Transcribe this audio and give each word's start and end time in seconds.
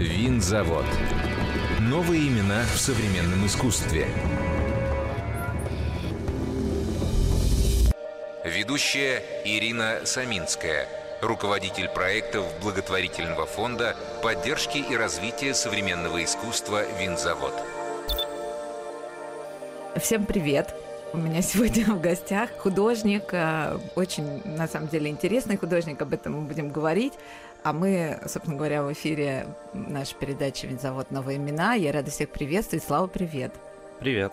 Винзавод. 0.00 0.86
Новые 1.78 2.28
имена 2.28 2.62
в 2.74 2.78
современном 2.78 3.44
искусстве. 3.44 4.06
Ведущая 8.42 9.22
Ирина 9.44 10.00
Саминская, 10.04 10.88
руководитель 11.20 11.90
проектов 11.90 12.46
благотворительного 12.62 13.44
фонда 13.44 13.94
поддержки 14.22 14.78
и 14.78 14.96
развития 14.96 15.52
современного 15.52 16.24
искусства 16.24 16.82
«Винзавод». 16.98 17.52
Всем 19.96 20.24
привет! 20.24 20.74
У 21.12 21.16
меня 21.16 21.42
сегодня 21.42 21.84
в 21.86 22.00
гостях 22.00 22.50
художник, 22.56 23.34
э, 23.34 23.78
очень, 23.96 24.42
на 24.44 24.68
самом 24.68 24.86
деле, 24.88 25.10
интересный 25.10 25.56
художник, 25.56 26.00
об 26.00 26.14
этом 26.14 26.40
мы 26.40 26.42
будем 26.46 26.70
говорить. 26.70 27.14
А 27.62 27.72
мы, 27.74 28.18
собственно 28.26 28.56
говоря, 28.56 28.82
в 28.82 28.92
эфире 28.92 29.46
нашей 29.74 30.14
передачи 30.14 30.64
«Винзавод. 30.64 31.10
Новые 31.10 31.36
имена». 31.36 31.74
Я 31.74 31.92
рада 31.92 32.10
всех 32.10 32.30
приветствовать. 32.30 32.84
Слава, 32.84 33.06
привет! 33.06 33.52
Привет! 33.98 34.32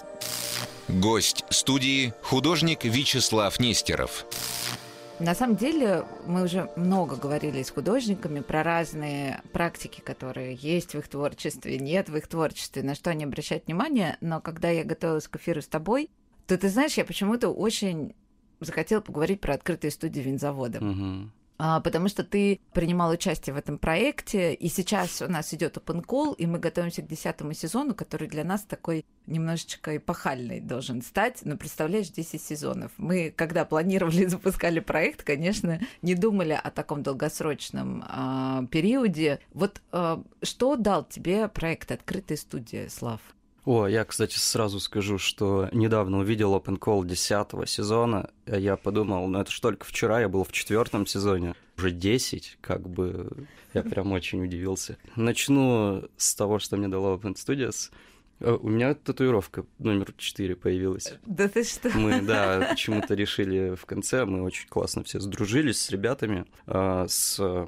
Гость 0.87 1.43
студии– 1.49 2.13
художник 2.21 2.85
Вячеслав 2.85 3.59
Нестеров. 3.59 4.25
На 5.19 5.35
самом 5.35 5.57
деле 5.57 6.05
мы 6.25 6.43
уже 6.43 6.69
много 6.77 7.17
говорили 7.17 7.63
с 7.63 7.69
художниками 7.71 8.39
про 8.39 8.63
разные 8.63 9.41
практики, 9.51 9.99
которые 9.99 10.55
есть 10.55 10.93
в 10.93 10.99
их 10.99 11.09
творчестве, 11.09 11.79
нет 11.79 12.07
в 12.07 12.15
их 12.15 12.27
творчестве, 12.27 12.81
на 12.83 12.95
что 12.95 13.09
они 13.09 13.25
обращают 13.25 13.65
внимание. 13.65 14.17
Но 14.21 14.39
когда 14.39 14.69
я 14.69 14.85
готовилась 14.85 15.27
к 15.27 15.35
эфиру 15.35 15.61
с 15.61 15.67
тобой, 15.67 16.09
то 16.45 16.57
ты 16.57 16.69
знаешь, 16.69 16.93
я 16.93 17.03
почему-то 17.03 17.49
очень 17.49 18.15
захотела 18.61 19.01
поговорить 19.01 19.41
про 19.41 19.55
открытые 19.55 19.91
студии 19.91 20.21
винзавода. 20.21 20.79
Угу. 20.79 21.29
А, 21.59 21.79
потому 21.79 22.07
что 22.07 22.23
ты 22.23 22.59
принимал 22.73 23.11
участие 23.11 23.53
в 23.53 23.57
этом 23.57 23.77
проекте, 23.77 24.53
и 24.53 24.67
сейчас 24.69 25.21
у 25.21 25.27
нас 25.27 25.53
идет 25.53 25.77
open 25.77 26.05
call, 26.05 26.35
и 26.35 26.45
мы 26.45 26.59
готовимся 26.59 27.01
к 27.01 27.07
десятому 27.07 27.53
сезону, 27.53 27.95
который 27.95 28.27
для 28.27 28.43
нас 28.43 28.61
такой 28.61 29.05
немножечко 29.25 29.97
эпохальный 29.97 30.59
должен 30.59 31.01
стать. 31.01 31.39
Но 31.43 31.57
представляешь, 31.57 32.09
10 32.09 32.41
сезонов. 32.41 32.91
Мы, 32.97 33.33
когда 33.35 33.65
планировали 33.65 34.23
и 34.23 34.27
запускали 34.27 34.79
проект, 34.79 35.23
конечно, 35.23 35.79
не 36.01 36.15
думали 36.15 36.59
о 36.61 36.69
таком 36.69 37.01
долгосрочном 37.03 38.03
а, 38.07 38.65
периоде. 38.71 39.39
Вот 39.53 39.81
а, 39.91 40.23
что 40.43 40.75
дал 40.75 41.03
тебе 41.03 41.47
проект 41.47 41.91
«Открытая 41.91 42.37
студия», 42.37 42.89
Слав? 42.89 43.19
О, 43.67 43.85
я, 43.85 44.05
кстати, 44.05 44.37
сразу 44.37 44.79
скажу, 44.79 45.17
что 45.17 45.67
недавно 45.73 46.19
увидел 46.19 46.55
Open 46.55 46.79
Call 46.79 47.05
10 47.05 47.69
сезона. 47.69 48.29
Я 48.45 48.77
подумал, 48.77 49.27
ну 49.27 49.41
это 49.41 49.51
ж 49.51 49.59
только 49.59 49.85
вчера, 49.85 50.21
я 50.21 50.29
был 50.29 50.45
в 50.45 50.53
четвертом 50.53 51.05
сезоне. 51.05 51.53
Уже 51.77 51.91
10, 51.91 52.59
как 52.61 52.87
бы 52.87 53.29
я 53.73 53.83
прям 53.83 54.13
очень 54.13 54.41
удивился. 54.41 54.97
Начну 55.17 56.07
с 56.15 56.33
того, 56.33 56.59
что 56.59 56.77
мне 56.77 56.87
дала 56.87 57.17
Open 57.17 57.33
Studios. 57.33 57.91
Э, 58.39 58.53
у 58.53 58.69
меня 58.69 58.93
татуировка 58.95 59.65
номер 59.79 60.13
4 60.15 60.55
появилась. 60.55 61.13
Да 61.25 61.49
ты 61.49 61.65
что? 61.65 61.89
Мы, 61.89 62.21
да, 62.21 62.67
почему-то 62.69 63.15
решили 63.15 63.75
в 63.75 63.85
конце, 63.85 64.23
мы 64.23 64.43
очень 64.43 64.69
классно 64.69 65.03
все 65.03 65.19
сдружились 65.19 65.81
с 65.81 65.89
ребятами, 65.89 66.45
э, 66.67 67.05
с 67.09 67.67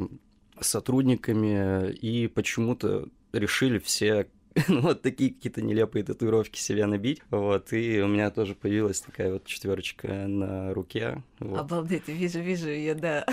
сотрудниками, 0.62 1.92
и 1.92 2.28
почему-то 2.28 3.10
решили 3.34 3.80
все 3.80 4.30
ну, 4.68 4.82
вот 4.82 5.02
такие 5.02 5.34
какие-то 5.34 5.62
нелепые 5.62 6.04
татуировки 6.04 6.60
себе 6.60 6.86
набить. 6.86 7.22
Вот, 7.30 7.72
и 7.74 8.02
у 8.02 8.08
меня 8.08 8.30
тоже 8.32 8.56
появилась 8.56 9.02
такая 9.02 9.34
вот 9.34 9.46
четверочка 9.46 10.08
на 10.28 10.74
руке. 10.74 11.24
Вот. 11.40 11.60
Обалдеть, 11.60 12.08
вижу, 12.08 12.40
вижу 12.40 12.70
ее, 12.70 12.96
да. 12.96 13.26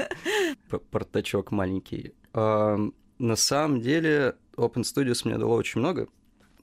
Портачок 0.90 1.50
маленький. 1.50 2.14
А, 2.32 2.78
на 3.18 3.36
самом 3.36 3.80
деле, 3.80 4.36
Open 4.56 4.82
Studios 4.82 5.22
мне 5.24 5.38
дало 5.38 5.56
очень 5.56 5.80
много. 5.80 6.08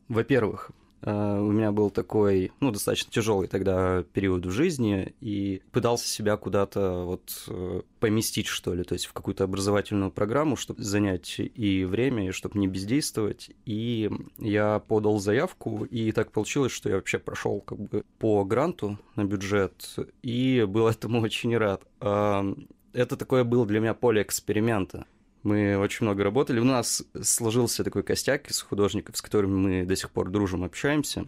Во-первых, 0.08 0.72
у 1.02 1.52
меня 1.52 1.72
был 1.72 1.90
такой, 1.90 2.52
ну, 2.60 2.72
достаточно 2.72 3.12
тяжелый 3.12 3.48
тогда 3.48 4.04
период 4.14 4.46
в 4.46 4.52
жизни, 4.52 5.14
и 5.22 5.62
пытался 5.72 6.08
себя 6.08 6.38
куда-то 6.38 7.04
вот 7.06 7.46
э, 7.48 7.82
поместить, 8.00 8.48
что 8.48 8.74
ли, 8.74 8.84
то 8.84 8.94
есть 8.94 9.06
в 9.06 9.14
какую-то 9.14 9.44
образовательную 9.44 10.12
программу, 10.12 10.56
чтобы 10.56 10.84
занять 10.84 11.36
и 11.40 11.86
время, 11.86 12.28
и 12.28 12.32
чтобы 12.32 12.60
не 12.60 12.68
бездействовать. 12.68 13.52
И 13.66 14.10
я 14.38 14.80
подал 14.80 15.20
заявку, 15.20 15.86
и 15.86 16.12
так 16.12 16.32
получилось, 16.32 16.72
что 16.72 16.90
я 16.90 16.96
вообще 16.96 17.20
прошел 17.20 17.62
как 17.62 17.80
бы 17.80 18.04
по 18.18 18.44
гранту 18.44 18.98
на 19.16 19.24
бюджет, 19.24 19.96
и 20.24 20.66
был 20.68 20.88
этому 20.88 21.22
очень 21.28 21.56
рад. 21.58 21.84
Это 22.00 23.16
такое 23.16 23.44
было 23.44 23.66
для 23.66 23.80
меня 23.80 23.94
поле 23.94 24.22
эксперимента. 24.22 25.06
Мы 25.48 25.78
очень 25.78 26.06
много 26.06 26.26
работали. 26.26 26.60
У 26.60 26.66
нас 26.66 27.06
сложился 27.22 27.86
такой 27.86 28.04
костяк 28.04 28.52
из 28.52 28.60
художников, 28.60 29.16
с 29.16 29.22
которыми 29.22 29.54
мы 29.54 29.86
до 29.86 29.96
сих 29.96 30.12
пор 30.12 30.30
дружим, 30.30 30.66
общаемся. 30.66 31.24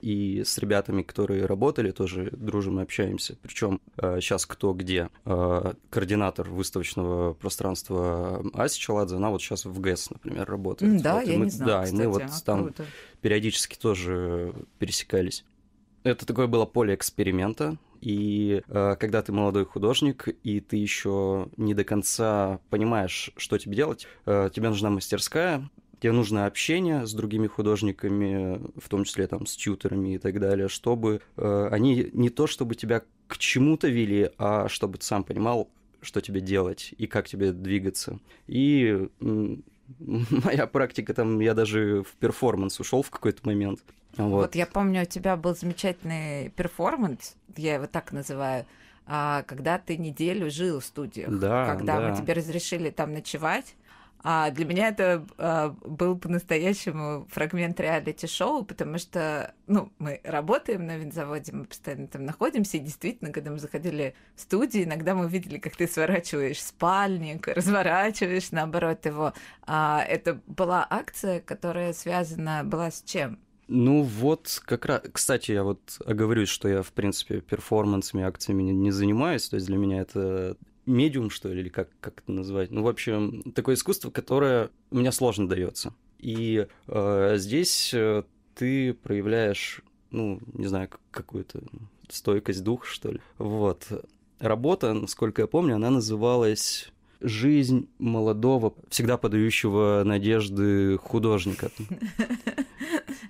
И 0.00 0.44
с 0.44 0.58
ребятами, 0.58 1.02
которые 1.02 1.44
работали, 1.46 1.90
тоже 1.90 2.30
дружим 2.30 2.78
и 2.78 2.84
общаемся. 2.84 3.36
Причем 3.42 3.80
сейчас 3.98 4.44
э, 4.44 4.46
кто 4.48 4.74
где. 4.74 5.08
Э, 5.24 5.72
координатор 5.90 6.48
выставочного 6.48 7.32
пространства 7.34 8.44
Ася 8.54 8.78
Челадзе, 8.78 9.16
она 9.16 9.30
вот 9.30 9.42
сейчас 9.42 9.64
в 9.64 9.80
ГЭС, 9.80 10.08
например, 10.10 10.48
работает. 10.48 11.02
Да, 11.02 11.16
вот, 11.16 11.26
я 11.26 11.36
мы, 11.36 11.46
не 11.46 11.50
знаю, 11.50 11.68
Да, 11.68 11.82
кстати, 11.82 12.00
и 12.00 12.06
мы 12.06 12.12
вот 12.12 12.22
а, 12.22 12.44
там 12.44 12.64
круто. 12.66 12.84
периодически 13.22 13.76
тоже 13.76 14.54
пересекались. 14.78 15.44
Это 16.04 16.26
такое 16.26 16.46
было 16.46 16.66
поле 16.66 16.94
эксперимента, 16.94 17.78
и 18.02 18.62
э, 18.68 18.96
когда 19.00 19.22
ты 19.22 19.32
молодой 19.32 19.64
художник, 19.64 20.28
и 20.42 20.60
ты 20.60 20.76
еще 20.76 21.48
не 21.56 21.72
до 21.72 21.82
конца 21.82 22.60
понимаешь, 22.68 23.30
что 23.38 23.56
тебе 23.56 23.74
делать, 23.74 24.06
э, 24.26 24.50
тебе 24.54 24.68
нужна 24.68 24.90
мастерская, 24.90 25.70
тебе 26.00 26.12
нужно 26.12 26.44
общение 26.44 27.06
с 27.06 27.14
другими 27.14 27.46
художниками, 27.46 28.60
в 28.78 28.90
том 28.90 29.04
числе 29.04 29.26
там 29.26 29.46
с 29.46 29.56
тьютерами 29.56 30.16
и 30.16 30.18
так 30.18 30.38
далее, 30.38 30.68
чтобы 30.68 31.22
э, 31.38 31.68
они 31.70 32.10
не 32.12 32.28
то 32.28 32.46
чтобы 32.46 32.74
тебя 32.74 33.02
к 33.26 33.38
чему-то 33.38 33.88
вели, 33.88 34.30
а 34.36 34.68
чтобы 34.68 34.98
ты 34.98 35.06
сам 35.06 35.24
понимал, 35.24 35.70
что 36.02 36.20
тебе 36.20 36.42
делать 36.42 36.92
и 36.98 37.06
как 37.06 37.26
тебе 37.28 37.52
двигаться. 37.52 38.20
И 38.46 39.08
моя 39.98 40.66
практика 40.66 41.14
там, 41.14 41.40
я 41.40 41.54
даже 41.54 42.02
в 42.02 42.12
перформанс 42.14 42.80
ушел 42.80 43.02
в 43.02 43.10
какой-то 43.10 43.46
момент. 43.46 43.80
Вот. 44.16 44.30
вот 44.30 44.54
я 44.54 44.66
помню, 44.66 45.02
у 45.02 45.06
тебя 45.06 45.36
был 45.36 45.56
замечательный 45.56 46.50
перформанс, 46.50 47.34
я 47.56 47.74
его 47.74 47.86
так 47.86 48.12
называю, 48.12 48.64
а, 49.06 49.42
когда 49.42 49.78
ты 49.78 49.96
неделю 49.96 50.50
жил 50.50 50.80
в 50.80 50.84
студиях, 50.84 51.30
да, 51.30 51.66
когда 51.66 51.98
да. 51.98 52.08
мы 52.08 52.16
тебе 52.16 52.32
разрешили 52.32 52.90
там 52.90 53.12
ночевать. 53.12 53.74
А 54.26 54.50
для 54.50 54.64
меня 54.64 54.88
это 54.88 55.26
а, 55.36 55.76
был 55.84 56.16
по-настоящему 56.16 57.28
фрагмент 57.30 57.78
реалити-шоу, 57.78 58.64
потому 58.64 58.96
что, 58.96 59.54
ну, 59.66 59.92
мы 59.98 60.22
работаем 60.24 60.86
на 60.86 60.96
винзаводе, 60.96 61.52
мы 61.52 61.66
постоянно 61.66 62.06
там 62.06 62.24
находимся, 62.24 62.78
и 62.78 62.80
действительно, 62.80 63.32
когда 63.32 63.50
мы 63.50 63.58
заходили 63.58 64.14
в 64.34 64.40
студию, 64.40 64.84
иногда 64.84 65.14
мы 65.14 65.28
видели, 65.28 65.58
как 65.58 65.76
ты 65.76 65.86
сворачиваешь 65.86 66.62
спальник, 66.62 67.48
разворачиваешь, 67.54 68.50
наоборот, 68.50 69.04
его. 69.04 69.34
А, 69.66 70.02
это 70.08 70.40
была 70.46 70.86
акция, 70.88 71.40
которая 71.40 71.92
связана 71.92 72.64
была 72.64 72.90
с 72.90 73.02
чем? 73.02 73.38
Ну 73.68 74.02
вот, 74.02 74.62
как 74.64 74.86
раз, 74.86 75.02
кстати, 75.12 75.52
я 75.52 75.64
вот 75.64 75.98
оговорюсь, 76.06 76.48
что 76.48 76.66
я, 76.68 76.82
в 76.82 76.92
принципе, 76.92 77.42
перформансами, 77.42 78.24
акциями 78.24 78.62
не, 78.62 78.72
не 78.72 78.90
занимаюсь, 78.90 79.48
то 79.50 79.56
есть 79.56 79.66
для 79.66 79.76
меня 79.76 80.00
это 80.00 80.56
медиум, 80.86 81.30
что 81.30 81.52
ли, 81.52 81.60
или 81.60 81.68
как, 81.68 81.88
как 82.00 82.20
это 82.20 82.32
назвать. 82.32 82.70
Ну, 82.70 82.82
в 82.82 82.88
общем, 82.88 83.52
такое 83.54 83.74
искусство, 83.74 84.10
которое 84.10 84.70
мне 84.90 85.12
сложно 85.12 85.48
дается. 85.48 85.94
И 86.18 86.66
э, 86.86 87.34
здесь 87.36 87.92
э, 87.92 88.22
ты 88.54 88.94
проявляешь, 88.94 89.80
ну, 90.10 90.40
не 90.52 90.66
знаю, 90.66 90.88
какую-то 91.10 91.60
стойкость 92.08 92.62
духа, 92.62 92.86
что 92.86 93.12
ли. 93.12 93.20
Вот. 93.38 93.86
Работа, 94.38 94.92
насколько 94.92 95.42
я 95.42 95.46
помню, 95.46 95.76
она 95.76 95.90
называлась 95.90 96.92
жизнь 97.20 97.88
молодого, 97.98 98.74
всегда 98.88 99.16
подающего 99.16 100.02
надежды 100.04 100.98
художника. 100.98 101.70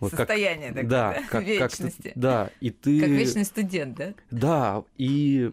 Вот 0.01 0.11
Состояние 0.11 0.69
как, 0.69 0.77
такое, 0.77 0.91
да, 0.91 1.23
как, 1.31 1.45
вечности. 1.45 2.09
Как 2.09 2.13
да, 2.17 2.51
и 2.61 2.71
ты... 2.71 3.01
Как 3.01 3.09
вечный 3.09 3.45
студент, 3.45 3.97
да? 3.97 4.15
Да, 4.31 4.85
и 4.99 5.53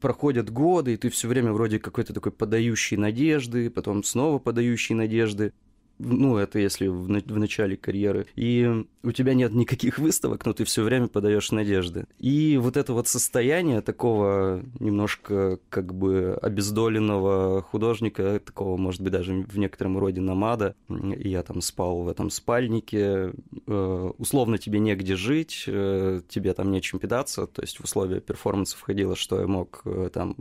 проходят 0.00 0.50
годы, 0.50 0.94
и 0.94 0.96
ты 0.96 1.10
все 1.10 1.28
время 1.28 1.52
вроде 1.52 1.78
какой-то 1.78 2.12
такой 2.12 2.32
подающий 2.32 2.96
надежды, 2.96 3.70
потом 3.70 4.02
снова 4.02 4.38
подающий 4.38 4.94
надежды 4.94 5.52
ну, 6.00 6.36
это 6.36 6.58
если 6.58 6.86
в, 6.86 7.06
в 7.06 7.38
начале 7.38 7.76
карьеры, 7.76 8.26
и 8.34 8.84
у 9.02 9.12
тебя 9.12 9.34
нет 9.34 9.52
никаких 9.52 9.98
выставок, 9.98 10.44
но 10.46 10.52
ты 10.52 10.64
все 10.64 10.82
время 10.82 11.08
подаешь 11.08 11.52
надежды. 11.52 12.06
И 12.18 12.58
вот 12.60 12.76
это 12.76 12.92
вот 12.92 13.08
состояние 13.08 13.80
такого 13.80 14.62
немножко 14.78 15.58
как 15.68 15.94
бы 15.94 16.38
обездоленного 16.40 17.62
художника, 17.62 18.40
такого, 18.44 18.76
может 18.76 19.00
быть, 19.00 19.12
даже 19.12 19.34
в 19.34 19.58
некотором 19.58 19.98
роде 19.98 20.20
намада, 20.20 20.74
я 20.88 21.42
там 21.42 21.60
спал 21.60 22.02
в 22.02 22.08
этом 22.08 22.30
спальнике, 22.30 23.32
э, 23.66 24.10
условно 24.18 24.58
тебе 24.58 24.78
негде 24.78 25.16
жить, 25.16 25.64
э, 25.66 26.20
тебе 26.28 26.54
там 26.54 26.70
нечем 26.70 26.98
питаться, 26.98 27.46
то 27.46 27.62
есть 27.62 27.78
в 27.78 27.84
условия 27.84 28.20
перформанса 28.20 28.76
входило, 28.76 29.16
что 29.16 29.40
я 29.40 29.46
мог 29.46 29.82
э, 29.84 30.10
там 30.12 30.36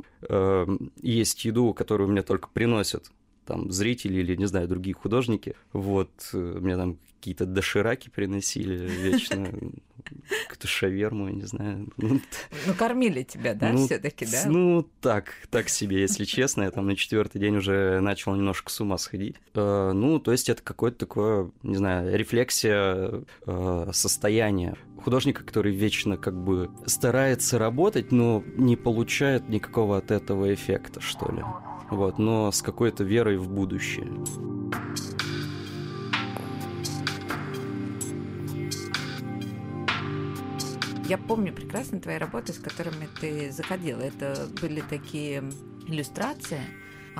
есть 1.02 1.46
еду, 1.46 1.74
которую 1.74 2.10
мне 2.10 2.22
только 2.22 2.50
приносят 2.50 3.12
там 3.50 3.72
зрители 3.72 4.20
или, 4.20 4.36
не 4.36 4.46
знаю, 4.46 4.68
другие 4.68 4.94
художники. 4.94 5.56
Вот, 5.74 6.12
э, 6.34 6.38
мне 6.38 6.78
там 6.78 6.98
какие-то 7.20 7.46
дошираки 7.46 8.10
приносили 8.10 8.76
вечно, 8.78 9.46
какую-то 10.44 10.68
шаверму, 10.68 11.28
я 11.28 11.34
не 11.34 11.44
знаю. 11.44 11.90
Ну, 11.98 12.22
кормили 12.78 13.24
тебя, 13.24 13.54
да, 13.54 13.74
ну, 13.74 13.86
все 13.86 14.00
таки 14.00 14.26
да? 14.26 14.44
Ну, 14.46 14.88
так, 15.02 15.34
так 15.50 15.68
себе, 15.68 16.00
если 16.00 16.24
честно. 16.24 16.64
Я 16.64 16.72
там 16.72 16.86
на 16.86 16.96
четвертый 16.96 17.40
день 17.40 17.58
уже 17.58 18.00
начал 18.00 18.36
немножко 18.36 18.72
с 18.72 18.80
ума 18.80 18.98
сходить. 18.98 19.36
Э, 19.56 19.92
ну, 19.94 20.20
то 20.20 20.32
есть 20.32 20.48
это 20.48 20.62
какое-то 20.64 21.00
такое, 21.00 21.52
не 21.64 21.76
знаю, 21.76 22.18
рефлексия 22.18 23.24
э, 23.46 23.90
состояния 23.92 24.78
художника, 25.04 25.44
который 25.44 25.74
вечно 25.74 26.16
как 26.18 26.42
бы 26.42 26.70
старается 26.86 27.58
работать, 27.58 28.12
но 28.12 28.44
не 28.56 28.76
получает 28.76 29.50
никакого 29.50 29.98
от 29.98 30.12
этого 30.12 30.54
эффекта, 30.54 31.02
что 31.02 31.32
ли. 31.32 31.44
Вот, 31.90 32.20
но 32.20 32.52
с 32.52 32.62
какой-то 32.62 33.04
верой 33.04 33.38
в 33.38 33.50
будущее. 33.50 34.08
Я 41.08 41.18
помню 41.18 41.52
прекрасно 41.52 42.00
твои 42.00 42.18
работы, 42.18 42.54
с 42.54 42.60
которыми 42.60 43.10
ты 43.20 43.52
заходила. 43.52 44.02
Это 44.02 44.48
были 44.62 44.82
такие 44.82 45.44
иллюстрации, 45.88 46.62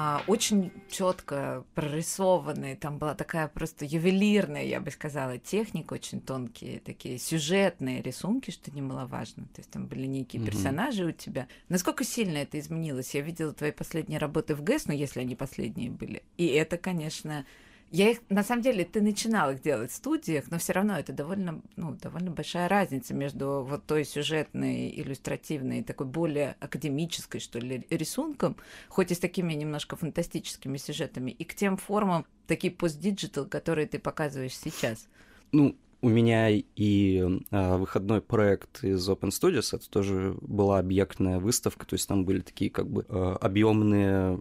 а, 0.02 0.24
очень 0.28 0.72
четко 0.90 1.66
прорисованные. 1.76 2.78
Там 2.78 3.00
была 3.00 3.16
такая 3.16 3.50
просто 3.50 3.84
ювелирная, 3.84 4.64
я 4.64 4.80
бы 4.80 4.92
сказала, 4.92 5.38
техника, 5.38 5.96
очень 5.96 6.22
тонкие 6.22 6.80
такие 6.80 7.18
сюжетные 7.20 8.02
рисунки, 8.02 8.50
что 8.50 8.72
немаловажно. 8.72 9.44
То 9.54 9.60
есть 9.60 9.70
там 9.70 9.88
были 9.88 10.06
некие 10.06 10.42
mm-hmm. 10.42 10.46
персонажи 10.46 11.04
у 11.04 11.12
тебя. 11.12 11.50
Насколько 11.68 12.06
сильно 12.06 12.38
это 12.38 12.58
изменилось? 12.58 13.14
Я 13.14 13.20
видела 13.20 13.52
твои 13.52 13.72
последние 13.72 14.20
работы 14.20 14.56
в 14.56 14.64
ГЭС, 14.64 14.86
ну 14.86 14.94
если 14.94 15.20
они 15.20 15.36
последние 15.36 15.92
были. 15.92 16.24
И 16.38 16.48
это, 16.48 16.78
конечно, 16.78 17.46
я 17.92 18.12
их, 18.12 18.20
на 18.30 18.44
самом 18.44 18.62
деле, 18.62 18.86
ты 18.86 19.02
начинал 19.02 19.52
их 19.52 19.62
делать 19.62 19.92
в 19.92 19.96
студиях, 19.96 20.52
но 20.52 20.60
все 20.60 20.74
равно 20.74 20.98
это 20.98 21.12
довольно, 21.12 21.62
ну, 21.76 21.96
довольно 21.96 22.32
большая 22.32 22.68
разница 22.70 23.14
между 23.14 23.66
вот 23.68 23.86
той 23.86 24.06
сюжетной, 24.06 24.90
иллюстративной, 25.00 25.84
такой 25.84 26.06
более 26.06 26.56
академической, 26.60 27.40
что 27.40 27.60
ли, 27.60 27.86
рисунком, 27.90 28.56
хоть 28.90 29.12
и 29.12 29.16
с 29.16 29.20
такими 29.20 29.54
немножко 29.54 29.96
фантастическими 29.96 30.78
сюжетами, 30.78 31.32
и 31.32 31.44
к 31.44 31.56
тем 31.56 31.78
формам, 31.78 32.26
такие 32.48 32.72
постдиджитал, 32.72 33.46
которые 33.46 33.88
ты 33.88 33.98
показываешь 33.98 34.58
сейчас. 34.58 35.08
Ну, 35.52 35.76
у 36.02 36.10
меня 36.10 36.50
и 36.50 37.42
а, 37.52 37.78
выходной 37.78 38.22
проект 38.22 38.84
из 38.84 39.08
Open 39.10 39.30
Studios, 39.30 39.76
это 39.76 39.90
тоже 39.90 40.38
была 40.42 40.80
объектная 40.80 41.40
выставка, 41.40 41.86
то 41.86 41.96
есть 41.96 42.08
там 42.08 42.24
были 42.24 42.40
такие 42.42 42.72
как 42.72 42.90
бы 42.90 43.06
а, 43.10 43.36
объемные 43.36 44.40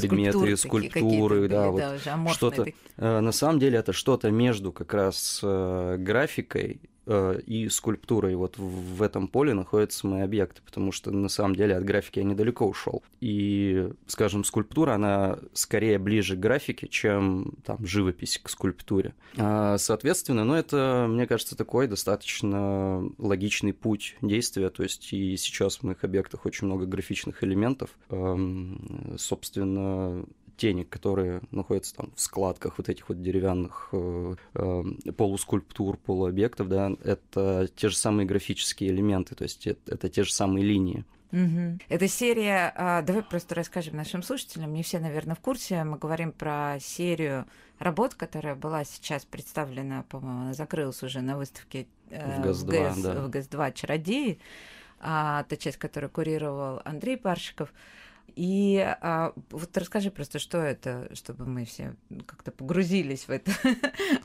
предметы, 0.00 0.56
скульптуры, 0.56 1.48
да, 1.48 1.70
вот 1.70 1.82
да, 2.04 2.28
что-то. 2.32 2.66
Э, 2.96 3.20
на 3.20 3.32
самом 3.32 3.58
деле 3.58 3.78
это 3.78 3.92
что-то 3.92 4.30
между 4.30 4.72
как 4.72 4.94
раз 4.94 5.40
э, 5.42 5.96
графикой 5.98 6.80
и 7.46 7.68
скульптурой. 7.68 8.34
Вот 8.34 8.56
в 8.58 9.02
этом 9.02 9.28
поле 9.28 9.54
находятся 9.54 10.06
мои 10.06 10.22
объекты, 10.22 10.62
потому 10.64 10.92
что 10.92 11.10
на 11.10 11.28
самом 11.28 11.56
деле 11.56 11.76
от 11.76 11.84
графики 11.84 12.18
я 12.18 12.24
недалеко 12.24 12.66
ушел. 12.66 13.02
И, 13.20 13.90
скажем, 14.06 14.44
скульптура, 14.44 14.94
она 14.94 15.38
скорее 15.52 15.98
ближе 15.98 16.36
к 16.36 16.40
графике, 16.40 16.88
чем 16.88 17.54
там 17.64 17.84
живопись 17.84 18.40
к 18.42 18.48
скульптуре. 18.48 19.14
А, 19.36 19.78
соответственно, 19.78 20.44
ну 20.44 20.54
это, 20.54 21.06
мне 21.08 21.26
кажется, 21.26 21.56
такой 21.56 21.86
достаточно 21.86 23.04
логичный 23.18 23.72
путь 23.72 24.16
действия. 24.22 24.70
То 24.70 24.82
есть 24.82 25.12
и 25.12 25.36
сейчас 25.36 25.78
в 25.78 25.82
моих 25.82 26.04
объектах 26.04 26.46
очень 26.46 26.66
много 26.66 26.86
графичных 26.86 27.42
элементов. 27.44 27.90
Эм, 28.10 29.16
собственно, 29.18 30.24
тени, 30.60 30.82
которые 30.82 31.40
находятся 31.50 31.94
там 31.94 32.12
в 32.14 32.20
складках 32.20 32.76
вот 32.76 32.88
этих 32.90 33.08
вот 33.08 33.22
деревянных 33.22 33.88
э, 33.92 34.34
э, 34.54 34.82
полускульптур, 35.16 35.96
полуобъектов, 35.96 36.68
да, 36.68 36.92
это 37.02 37.68
те 37.74 37.88
же 37.88 37.96
самые 37.96 38.26
графические 38.26 38.90
элементы, 38.90 39.34
то 39.34 39.44
есть 39.44 39.66
это, 39.66 39.94
это 39.94 40.08
те 40.10 40.22
же 40.22 40.32
самые 40.32 40.64
линии. 40.64 41.04
Угу. 41.32 41.78
Эта 41.88 42.08
серия, 42.08 42.72
а, 42.76 43.02
давай 43.02 43.22
просто 43.22 43.54
расскажем 43.54 43.96
нашим 43.96 44.22
слушателям, 44.22 44.74
не 44.74 44.82
все, 44.82 44.98
наверное, 44.98 45.34
в 45.34 45.40
курсе, 45.40 45.82
мы 45.84 45.96
говорим 45.96 46.32
про 46.32 46.76
серию 46.80 47.46
работ, 47.78 48.14
которая 48.14 48.54
была 48.54 48.84
сейчас 48.84 49.24
представлена, 49.24 50.04
по-моему, 50.10 50.42
она 50.42 50.54
закрылась 50.54 51.02
уже 51.02 51.22
на 51.22 51.38
выставке 51.38 51.86
э, 52.10 52.38
в 52.38 52.44
ГАЗ-2, 52.44 52.90
в, 52.90 53.02
да. 53.02 53.22
в 53.22 53.30
ГАЗ-2 53.30 53.72
«Чародеи», 53.72 54.38
а, 55.00 55.44
та 55.44 55.56
часть, 55.56 55.78
которую 55.78 56.10
курировал 56.10 56.82
Андрей 56.84 57.16
Паршиков. 57.16 57.72
И 58.36 58.78
а, 58.78 59.32
вот 59.50 59.76
расскажи 59.76 60.10
просто, 60.10 60.38
что 60.38 60.58
это, 60.58 61.08
чтобы 61.14 61.46
мы 61.46 61.64
все 61.64 61.94
как-то 62.26 62.50
погрузились 62.50 63.24
в, 63.24 63.30
это, 63.30 63.50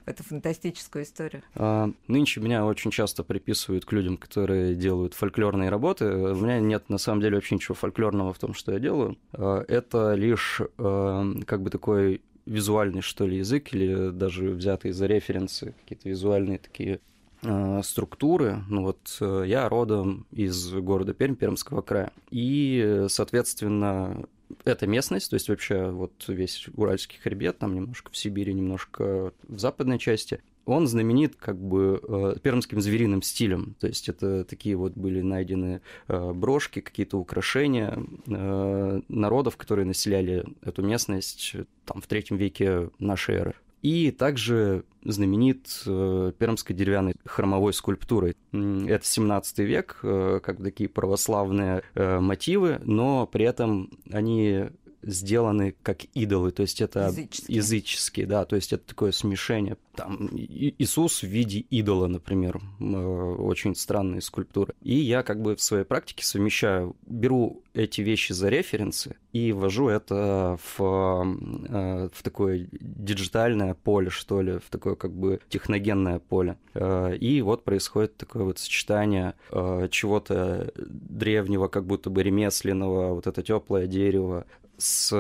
в 0.06 0.08
эту 0.08 0.24
фантастическую 0.24 1.04
историю. 1.04 1.44
А, 1.56 1.90
нынче 2.08 2.42
меня 2.42 2.66
очень 2.66 2.92
часто 2.92 3.24
приписывают 3.24 3.86
к 3.86 3.92
людям, 3.92 4.18
которые 4.18 4.76
делают 4.76 5.14
фольклорные 5.14 5.70
работы. 5.70 6.06
У 6.06 6.36
меня 6.36 6.60
нет 6.60 6.90
на 6.90 6.98
самом 6.98 7.22
деле 7.22 7.36
вообще 7.36 7.56
ничего 7.56 7.76
фольклорного 7.76 8.34
в 8.34 8.40
том, 8.40 8.54
что 8.54 8.72
я 8.74 8.80
делаю. 8.80 9.18
А, 9.34 9.64
это 9.68 10.14
лишь 10.14 10.62
а, 10.78 11.26
как 11.46 11.62
бы 11.62 11.70
такой 11.70 12.22
визуальный, 12.46 13.02
что 13.02 13.26
ли, 13.26 13.38
язык, 13.38 13.74
или 13.74 14.12
даже 14.12 14.52
взятые 14.52 14.94
за 14.94 15.08
референсы 15.08 15.74
какие-то 15.82 16.10
визуальные 16.10 16.60
такие 16.60 17.00
структуры. 17.84 18.64
Ну 18.68 18.84
вот 18.84 19.18
э, 19.22 19.44
я 19.48 19.70
родом 19.70 20.26
из 20.32 20.72
города 20.72 21.14
Пермь, 21.14 21.36
Пермского 21.36 21.82
края. 21.82 22.12
И, 22.32 23.06
соответственно, 23.10 24.26
эта 24.64 24.88
местность, 24.88 25.30
то 25.30 25.36
есть 25.36 25.50
вообще 25.50 25.90
вот 25.90 26.12
весь 26.28 26.68
Уральский 26.76 27.20
хребет, 27.20 27.58
там 27.58 27.76
немножко 27.76 28.12
в 28.12 28.18
Сибири, 28.18 28.54
немножко 28.54 29.34
в 29.48 29.60
западной 29.60 30.00
части, 30.00 30.42
он 30.66 30.88
знаменит 30.88 31.36
как 31.36 31.58
бы 31.58 32.02
э, 32.02 32.40
пермским 32.42 32.82
звериным 32.82 33.22
стилем. 33.22 33.76
То 33.80 33.88
есть 33.88 34.10
это 34.10 34.44
такие 34.44 34.76
вот 34.76 34.94
были 34.94 35.22
найдены 35.22 35.82
брошки, 36.08 36.82
какие-то 36.82 37.18
украшения 37.18 38.04
народов, 38.26 39.58
которые 39.58 39.86
населяли 39.86 40.46
эту 40.64 40.82
местность 40.82 41.56
там 41.86 42.02
в 42.02 42.08
третьем 42.08 42.38
веке 42.38 42.90
нашей 42.98 43.36
эры. 43.36 43.56
И 43.86 44.10
также 44.10 44.84
знаменит 45.04 45.84
э, 45.86 46.32
пермской 46.40 46.76
деревянной 46.76 47.14
хромовой 47.24 47.72
скульптурой. 47.72 48.36
Это 48.52 49.06
17 49.06 49.60
век, 49.60 50.00
э, 50.02 50.40
как 50.42 50.58
бы 50.58 50.64
такие 50.64 50.90
православные 50.90 51.84
э, 51.94 52.20
мотивы, 52.20 52.82
но 52.84 53.28
при 53.28 53.46
этом 53.46 53.92
они 54.12 54.70
сделаны 55.06 55.76
как 55.84 56.04
идолы, 56.14 56.52
то 56.52 56.62
есть 56.62 56.82
это 56.82 57.06
языческие, 57.06 57.58
языческие 57.58 58.26
да, 58.26 58.46
то 58.46 58.56
есть 58.56 58.74
это 58.74 58.86
такое 58.86 59.12
смешение. 59.12 59.78
Там 59.96 60.30
Иисус 60.34 61.22
в 61.24 61.28
виде 61.28 61.60
идола, 61.60 62.08
например, 62.08 62.60
э, 62.80 62.84
очень 62.84 63.76
странные 63.76 64.22
скульптуры. 64.22 64.74
И 64.82 64.96
я 64.96 65.24
как 65.24 65.42
бы 65.42 65.56
в 65.56 65.62
своей 65.62 65.86
практике 65.86 66.26
совмещаю, 66.26 66.96
беру 67.06 67.64
эти 67.74 68.02
вещи 68.02 68.34
за 68.34 68.50
референсы 68.50 69.16
и 69.32 69.52
ввожу 69.52 69.88
это 69.88 70.58
в, 70.78 70.82
э, 70.82 72.10
в 72.12 72.24
такое 72.24 72.68
диджитальное 72.72 73.74
поле, 73.74 74.10
что 74.10 74.42
ли, 74.42 74.60
в 74.60 74.70
такое 74.70 74.96
как 74.96 75.14
бы 75.14 75.40
техногенное 75.50 76.20
поле. 76.20 76.58
Э, 76.74 77.16
и 77.16 77.42
вот 77.42 77.64
происходит 77.64 78.18
такое 78.18 78.44
вот 78.44 78.60
сочетание 78.60 79.34
чего-то 79.90 80.72
древнего, 80.76 81.68
как 81.68 81.86
будто 81.86 82.10
бы 82.10 82.24
ремесленного, 82.24 83.14
вот 83.14 83.28
это 83.28 83.42
теплое 83.42 83.88
дерево, 83.88 84.46
с 84.78 85.12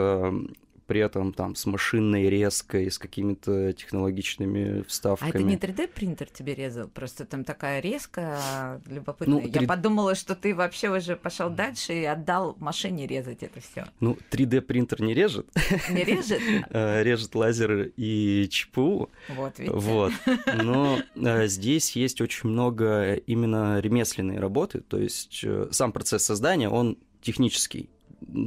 при 0.88 1.00
этом 1.00 1.34
там 1.34 1.56
с 1.56 1.66
машинной 1.66 2.30
резкой, 2.30 2.92
с 2.92 3.00
какими-то 3.00 3.74
технологичными 3.74 4.84
вставками. 4.84 5.32
А 5.32 5.36
это 5.36 5.44
не 5.44 5.58
3D 5.58 5.88
принтер 5.88 6.30
тебе 6.30 6.54
резал? 6.54 6.88
Просто 6.88 7.26
там 7.26 7.44
такая 7.44 7.80
резкая, 7.80 8.82
любопытная. 8.86 9.42
Ну, 9.42 9.50
3... 9.50 9.62
Я 9.62 9.68
подумала, 9.68 10.16
что 10.16 10.36
ты 10.36 10.54
вообще 10.54 10.90
уже 10.90 11.16
пошел 11.16 11.50
дальше 11.50 11.94
и 11.94 12.06
отдал 12.06 12.56
машине 12.60 13.08
резать 13.08 13.44
это 13.44 13.60
все. 13.62 13.88
Ну, 14.00 14.18
3D 14.32 14.62
принтер 14.62 15.02
не 15.02 15.14
режет. 15.14 15.48
Не 15.90 16.04
режет? 16.04 16.42
А, 16.70 17.02
режет 17.04 17.34
лазер 17.36 17.92
и 17.98 18.48
ЧПУ. 18.50 19.10
Вот, 19.30 19.60
видите. 19.60 19.78
Вот. 19.78 20.14
Но 20.64 21.00
а, 21.16 21.48
здесь 21.48 21.96
есть 21.96 22.22
очень 22.22 22.50
много 22.50 23.16
именно 23.16 23.80
ремесленной 23.80 24.38
работы, 24.38 24.82
то 24.82 25.00
есть 25.00 25.42
э, 25.44 25.68
сам 25.72 25.92
процесс 25.92 26.24
создания, 26.24 26.70
он 26.70 26.98
технический. 27.22 27.90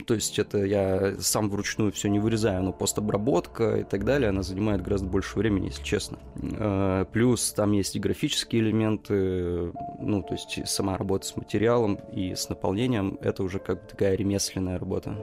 То 0.06 0.14
есть 0.14 0.38
это 0.38 0.64
я 0.64 1.14
сам 1.20 1.49
вручную 1.49 1.92
все 1.92 2.08
не 2.08 2.18
вырезаю, 2.18 2.62
но 2.62 2.73
постобработка 2.73 3.76
и 3.76 3.85
так 3.85 4.04
далее, 4.04 4.30
она 4.30 4.42
занимает 4.42 4.82
гораздо 4.82 5.08
больше 5.08 5.38
времени, 5.38 5.66
если 5.66 5.82
честно. 5.82 6.18
Э, 6.37 7.04
плюс 7.11 7.52
там 7.52 7.73
есть 7.73 7.97
и 7.97 8.00
графические 8.00 8.62
элементы, 8.62 9.73
ну, 10.00 10.23
то 10.23 10.35
есть 10.35 10.66
сама 10.68 10.97
работа 10.97 11.26
с 11.26 11.37
материалом 11.37 12.00
и 12.12 12.35
с 12.35 12.49
наполнением, 12.49 13.18
это 13.20 13.42
уже 13.42 13.58
как 13.58 13.82
бы 13.82 13.88
такая 13.88 14.16
ремесленная 14.16 14.78
работа. 14.78 15.16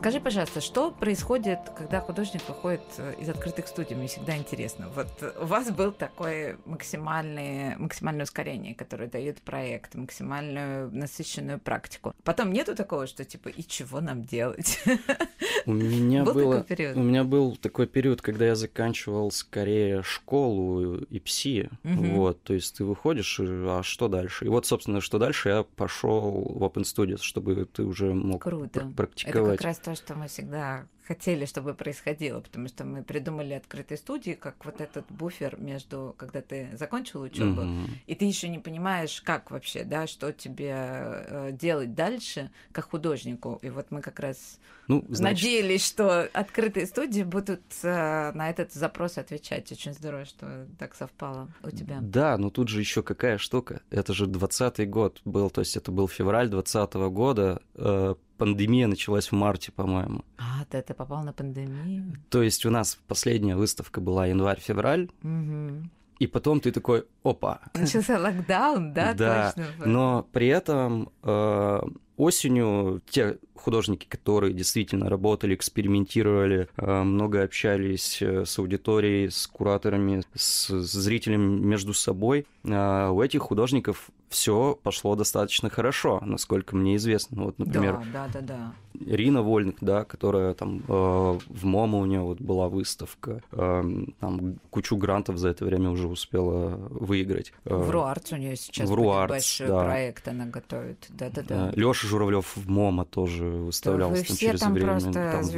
Скажи, 0.00 0.18
пожалуйста, 0.18 0.62
что 0.62 0.90
происходит, 0.90 1.58
когда 1.76 2.00
художник 2.00 2.40
выходит 2.48 2.80
э, 2.96 3.12
из 3.20 3.28
открытых 3.28 3.68
студий? 3.68 3.94
Мне 3.94 4.06
всегда 4.08 4.34
интересно. 4.34 4.88
Вот 4.94 5.08
у 5.38 5.44
вас 5.44 5.70
был 5.70 5.92
такой 5.92 6.56
максимальный, 6.64 7.76
максимальное 7.76 8.24
ускорение, 8.24 8.74
которое 8.74 9.10
дает 9.10 9.42
проект, 9.42 9.94
максимальную 9.94 10.90
насыщенную 10.90 11.58
практику. 11.60 12.14
Потом 12.24 12.50
нету 12.50 12.74
такого, 12.74 13.06
что 13.06 13.26
типа, 13.26 13.50
и 13.50 13.62
чего 13.62 14.00
нам 14.00 14.24
делать? 14.24 14.82
У 15.66 15.72
меня 15.74 16.24
был 16.24 16.32
было, 16.32 16.54
такой 16.60 16.76
период? 16.76 16.96
у 16.96 17.00
меня 17.02 17.22
был 17.22 17.56
такой 17.56 17.86
период, 17.86 18.22
когда 18.22 18.46
я 18.46 18.54
заканчивал 18.54 19.30
скорее 19.30 20.02
школу 20.02 20.96
и 20.96 21.18
пси, 21.20 21.68
Мгм. 21.82 22.14
вот, 22.14 22.42
то 22.42 22.54
есть 22.54 22.76
ты 22.78 22.84
выходишь, 22.84 23.38
и, 23.40 23.44
а 23.46 23.82
что 23.82 24.08
дальше? 24.08 24.46
И 24.46 24.48
вот, 24.48 24.64
собственно, 24.64 25.02
что 25.02 25.18
дальше, 25.18 25.50
я 25.50 25.62
пошел 25.62 26.30
в 26.54 26.62
Open 26.62 26.84
Studios, 26.84 27.20
чтобы 27.20 27.66
ты 27.66 27.82
уже 27.82 28.14
мог 28.14 28.42
Круто. 28.42 28.68
пр- 28.70 28.84
Это 28.86 28.94
практиковать. 28.96 29.58
как 29.58 29.66
раз 29.66 29.78
то, 29.90 29.96
что 29.96 30.14
мы 30.14 30.28
всегда 30.28 30.86
хотели, 31.04 31.44
чтобы 31.44 31.74
происходило, 31.74 32.40
потому 32.40 32.68
что 32.68 32.84
мы 32.84 33.02
придумали 33.02 33.54
открытые 33.54 33.98
студии, 33.98 34.32
как 34.32 34.64
вот 34.64 34.80
этот 34.80 35.04
буфер 35.10 35.56
между, 35.58 36.14
когда 36.16 36.40
ты 36.40 36.68
закончил 36.76 37.22
учебу, 37.22 37.62
Мгм. 37.62 37.88
и 38.06 38.14
ты 38.14 38.24
еще 38.26 38.48
не 38.48 38.60
понимаешь, 38.60 39.20
как 39.20 39.50
вообще, 39.50 39.82
да, 39.82 40.06
что 40.06 40.32
тебе 40.32 40.72
э, 40.72 41.50
делать 41.52 41.94
дальше, 41.96 42.52
как 42.70 42.90
художнику. 42.90 43.58
И 43.62 43.70
вот 43.70 43.90
мы 43.90 44.02
как 44.02 44.20
раз 44.20 44.60
Ну, 44.86 45.04
значит, 45.08 45.42
надеялись, 45.44 45.84
что 45.84 46.28
открытые 46.32 46.86
студии 46.86 47.22
будут 47.24 47.62
э, 47.82 48.30
на 48.32 48.48
этот 48.48 48.72
запрос 48.72 49.18
отвечать. 49.18 49.72
Очень 49.72 49.94
здорово, 49.94 50.24
что 50.26 50.68
так 50.78 50.94
совпало 50.94 51.48
у 51.64 51.70
тебя. 51.72 51.98
Да, 52.00 52.38
но 52.38 52.50
тут 52.50 52.68
же 52.68 52.78
еще 52.78 53.02
какая 53.02 53.38
штука. 53.38 53.80
Это 53.90 54.12
же 54.14 54.26
двадцатый 54.28 54.86
год 54.86 55.20
был, 55.24 55.50
то 55.50 55.60
есть 55.62 55.76
это 55.76 55.90
был 55.90 56.06
февраль 56.06 56.48
двадцатого 56.48 57.08
года. 57.10 57.60
э, 57.74 58.14
пандемия 58.40 58.88
началась 58.88 59.30
в 59.32 59.34
марте, 59.36 59.70
по-моему. 59.72 60.24
А, 60.38 60.64
ты, 60.70 60.82
ты 60.82 60.94
попал 60.94 61.22
на 61.24 61.32
пандемию. 61.32 62.12
То 62.30 62.42
есть 62.42 62.66
у 62.66 62.70
нас 62.70 62.98
последняя 63.06 63.56
выставка 63.56 64.00
была 64.00 64.26
январь-февраль, 64.26 65.08
Мгм. 65.22 65.90
и 66.22 66.26
потом 66.26 66.60
ты 66.60 66.72
такой, 66.72 67.04
опа. 67.22 67.60
Начался 67.74 68.18
локдаун, 68.18 68.92
да, 68.92 69.14
Да, 69.18 69.52
точно. 69.54 69.86
Но 69.86 70.26
при 70.32 70.46
этом 70.48 71.10
э, 71.22 71.80
осенью 72.20 73.02
те 73.08 73.38
художники, 73.54 74.06
которые 74.06 74.52
действительно 74.54 75.08
работали, 75.08 75.54
экспериментировали, 75.54 76.68
э, 76.76 77.02
много 77.02 77.42
общались 77.42 78.20
э, 78.22 78.44
с 78.44 78.58
аудиторией, 78.58 79.30
с 79.30 79.46
кураторами, 79.46 80.22
с 80.34 80.68
зрителями 80.68 81.60
между 81.60 81.92
собой, 81.94 82.46
э, 82.64 83.08
у 83.08 83.20
этих 83.22 83.42
художников 83.42 84.10
все 84.30 84.78
пошло 84.82 85.16
достаточно 85.16 85.68
хорошо, 85.68 86.20
насколько 86.24 86.76
мне 86.76 86.96
известно. 86.96 87.38
Ну, 87.38 87.44
Вот, 87.46 87.58
например, 87.58 88.00
Да, 88.12 88.28
да, 88.32 88.40
да, 88.40 88.46
да. 88.46 88.72
Рина 89.06 89.42
Вольник, 89.42 89.78
да, 89.80 90.04
которая 90.04 90.54
там 90.54 90.82
э, 90.86 91.38
в 91.48 91.64
МОМА 91.64 91.98
у 91.98 92.04
нее 92.06 92.20
вот 92.20 92.40
была 92.40 92.68
выставка, 92.68 93.42
э, 93.50 93.82
там 94.20 94.58
кучу 94.70 94.96
грантов 94.96 95.36
за 95.38 95.48
это 95.48 95.64
время 95.64 95.90
уже 95.90 96.06
успела 96.06 96.76
выиграть. 96.90 97.52
Э, 97.64 97.74
В 97.74 97.90
Руарц 97.90 98.32
у 98.32 98.36
нее 98.36 98.56
сейчас 98.56 98.88
в 98.88 98.94
Руарц, 98.94 99.30
большой 99.30 99.66
да. 99.66 99.84
проект, 99.84 100.28
она 100.28 100.46
готовит. 100.46 101.06
Да, 101.08 101.30
да, 101.30 101.42
да. 101.42 101.72
Леша 101.74 102.06
Журавлев 102.10 102.56
в 102.56 102.68
МОМА 102.68 103.04
тоже 103.04 103.44
выставлялся 103.44 104.22
вы 104.22 104.26
там 104.28 104.36
через 104.36 104.60
там 104.60 104.74
время. 104.74 105.00
там 105.00 105.42
в, 105.42 105.52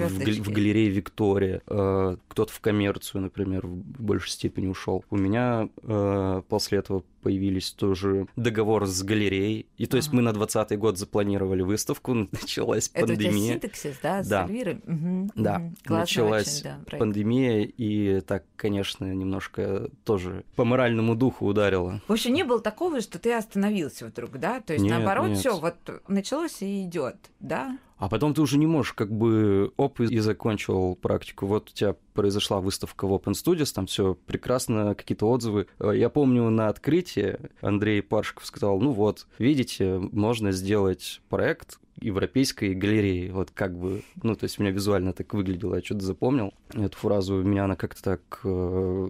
в 0.44 0.50
галерее 0.52 0.90
Виктория. 0.90 1.62
Э, 1.66 2.16
кто-то 2.28 2.52
в 2.52 2.60
коммерцию, 2.60 3.22
например, 3.22 3.66
в 3.66 3.74
большей 4.02 4.30
степени 4.30 4.66
ушел. 4.66 5.04
У 5.10 5.16
меня 5.16 5.68
э, 5.82 6.42
после 6.48 6.78
этого 6.78 7.02
появились 7.22 7.70
тоже 7.70 8.26
договор 8.34 8.84
с 8.86 9.00
галереей. 9.04 9.66
И 9.78 9.86
то 9.86 9.96
есть 9.96 10.08
Ага. 10.08 10.16
мы 10.16 10.22
на 10.22 10.32
20 10.32 10.76
год 10.78 10.98
запланировали 10.98 11.62
выставку, 11.62 12.14
началась 12.32 12.90
Это 12.94 13.06
пандемия. 13.06 13.52
синтаксис, 13.54 13.98
да, 14.02 14.24
с 14.24 14.28
Да. 14.28 14.44
Эльвирой? 14.44 14.80
Мгм, 14.84 15.30
Да. 15.36 15.58
Классный 15.86 16.00
началась 16.00 16.54
очень, 16.56 16.64
да, 16.64 16.78
проект. 16.84 16.98
пандемия, 16.98 17.62
и 17.62 18.20
так, 18.22 18.44
конечно, 18.56 19.04
немножко 19.12 19.88
тоже 20.04 20.44
по 20.56 20.64
моральному 20.64 21.14
духу 21.14 21.46
ударило. 21.46 22.00
В 22.08 22.12
общем, 22.12 22.32
не 22.34 22.42
было 22.42 22.60
такого, 22.60 23.00
что 23.00 23.20
ты 23.20 23.32
остановился 23.32 24.06
вдруг, 24.06 24.32
да? 24.40 24.60
То 24.60 24.72
есть, 24.72 24.84
Нет, 24.84 24.92
наоборот, 24.98 25.36
все 25.38 25.56
вот 25.56 25.76
началось 26.08 26.31
и 26.62 26.84
идет, 26.84 27.16
да? 27.40 27.78
А 27.98 28.08
потом 28.08 28.34
ты 28.34 28.42
уже 28.42 28.58
не 28.58 28.66
можешь, 28.66 28.94
как 28.94 29.12
бы, 29.12 29.72
оп, 29.76 30.00
и 30.00 30.18
закончил 30.18 30.96
практику. 30.96 31.46
Вот 31.46 31.70
у 31.70 31.72
тебя 31.72 31.94
произошла 32.14 32.60
выставка 32.60 33.06
в 33.06 33.12
Open 33.12 33.32
Studios, 33.32 33.72
там 33.72 33.86
все 33.86 34.14
прекрасно, 34.26 34.94
какие-то 34.96 35.30
отзывы. 35.30 35.68
Э, 35.78 35.92
Я 35.94 36.08
помню 36.08 36.50
на 36.50 36.66
открытии 36.68 37.38
Андрей 37.60 38.02
Паршиков 38.02 38.44
сказал, 38.46 38.80
ну 38.80 38.90
вот, 38.90 39.26
видите, 39.38 39.98
можно 40.10 40.50
сделать 40.50 41.20
проект 41.28 41.78
европейской 42.02 42.74
галереи. 42.74 43.30
Вот 43.30 43.50
как 43.50 43.76
бы, 43.76 44.02
ну, 44.22 44.34
то 44.34 44.44
есть 44.44 44.58
у 44.58 44.62
меня 44.62 44.72
визуально 44.72 45.12
так 45.12 45.32
выглядело, 45.34 45.76
я 45.76 45.82
что-то 45.82 46.04
запомнил 46.04 46.52
эту 46.72 46.96
фразу, 46.96 47.36
меня 47.42 47.64
она 47.64 47.76
как-то 47.76 48.02
так, 48.02 48.40
э, 48.44 49.08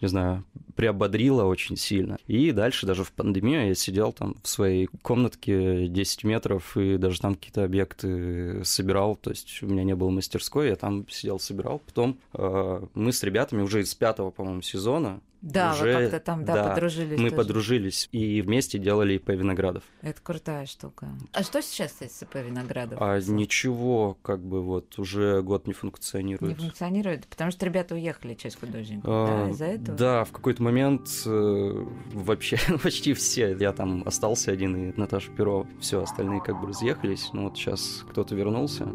не 0.00 0.08
знаю, 0.08 0.44
приободрила 0.74 1.44
очень 1.44 1.76
сильно. 1.76 2.18
И 2.26 2.52
дальше 2.52 2.86
даже 2.86 3.04
в 3.04 3.12
пандемию 3.12 3.68
я 3.68 3.74
сидел 3.74 4.12
там 4.12 4.36
в 4.42 4.48
своей 4.48 4.88
комнатке 5.02 5.88
10 5.88 6.24
метров 6.24 6.76
и 6.76 6.96
даже 6.96 7.20
там 7.20 7.34
какие-то 7.34 7.64
объекты 7.64 8.64
собирал, 8.64 9.16
то 9.16 9.30
есть 9.30 9.62
у 9.62 9.66
меня 9.66 9.84
не 9.84 9.94
было 9.94 10.10
мастерской, 10.10 10.68
я 10.68 10.76
там 10.76 11.08
сидел, 11.08 11.38
собирал. 11.38 11.80
Потом 11.80 12.18
э, 12.34 12.82
мы 12.94 13.12
с 13.12 13.22
ребятами 13.22 13.62
уже 13.62 13.80
из 13.80 13.94
пятого, 13.94 14.30
по-моему, 14.30 14.62
сезона 14.62 15.20
Да, 15.46 15.74
вы 15.74 15.82
Уже, 15.82 15.92
как-то 15.92 16.20
там, 16.20 16.44
да, 16.44 16.54
да, 16.54 16.68
подружились 16.70 17.18
мы 17.18 17.30
тоже. 17.30 17.36
подружились 17.36 18.08
и 18.10 18.42
вместе 18.42 18.78
делали 18.78 19.14
ИП 19.14 19.28
Виноградов. 19.30 19.84
Это 20.02 20.20
крутая 20.20 20.66
штука. 20.66 21.08
А 21.32 21.42
что 21.44 21.62
сейчас 21.62 21.92
с 21.92 22.08
СЦП 22.08 22.36
Виноградов? 22.46 22.98
А 23.00 23.20
ничего, 23.20 24.18
как 24.22 24.40
бы 24.44 24.62
вот 24.62 24.98
уже 24.98 25.42
год 25.42 25.66
не 25.66 25.70
не 25.70 25.74
функционирует. 25.74 26.58
функционирует, 26.60 27.26
потому 27.28 27.52
что 27.52 27.64
ребята 27.64 27.94
уехали, 27.94 28.34
часть 28.34 28.58
художников, 28.58 29.04
А, 29.06 29.44
да, 29.44 29.50
из-за 29.50 29.64
этого? 29.66 29.96
Да, 29.98 30.24
в 30.24 30.32
какой-то 30.32 30.62
момент 30.62 31.08
э, 31.26 31.86
вообще 32.12 32.58
почти 32.82 33.14
все. 33.14 33.56
Я 33.58 33.72
там 33.72 34.02
остался 34.04 34.50
один 34.50 34.76
и 34.90 34.98
Наташа 34.98 35.30
Перова. 35.30 35.66
Все, 35.80 36.02
остальные 36.02 36.42
как 36.42 36.60
бы 36.60 36.66
разъехались. 36.68 37.30
Ну 37.32 37.44
вот 37.44 37.56
сейчас 37.56 38.04
кто-то 38.10 38.34
вернулся. 38.34 38.88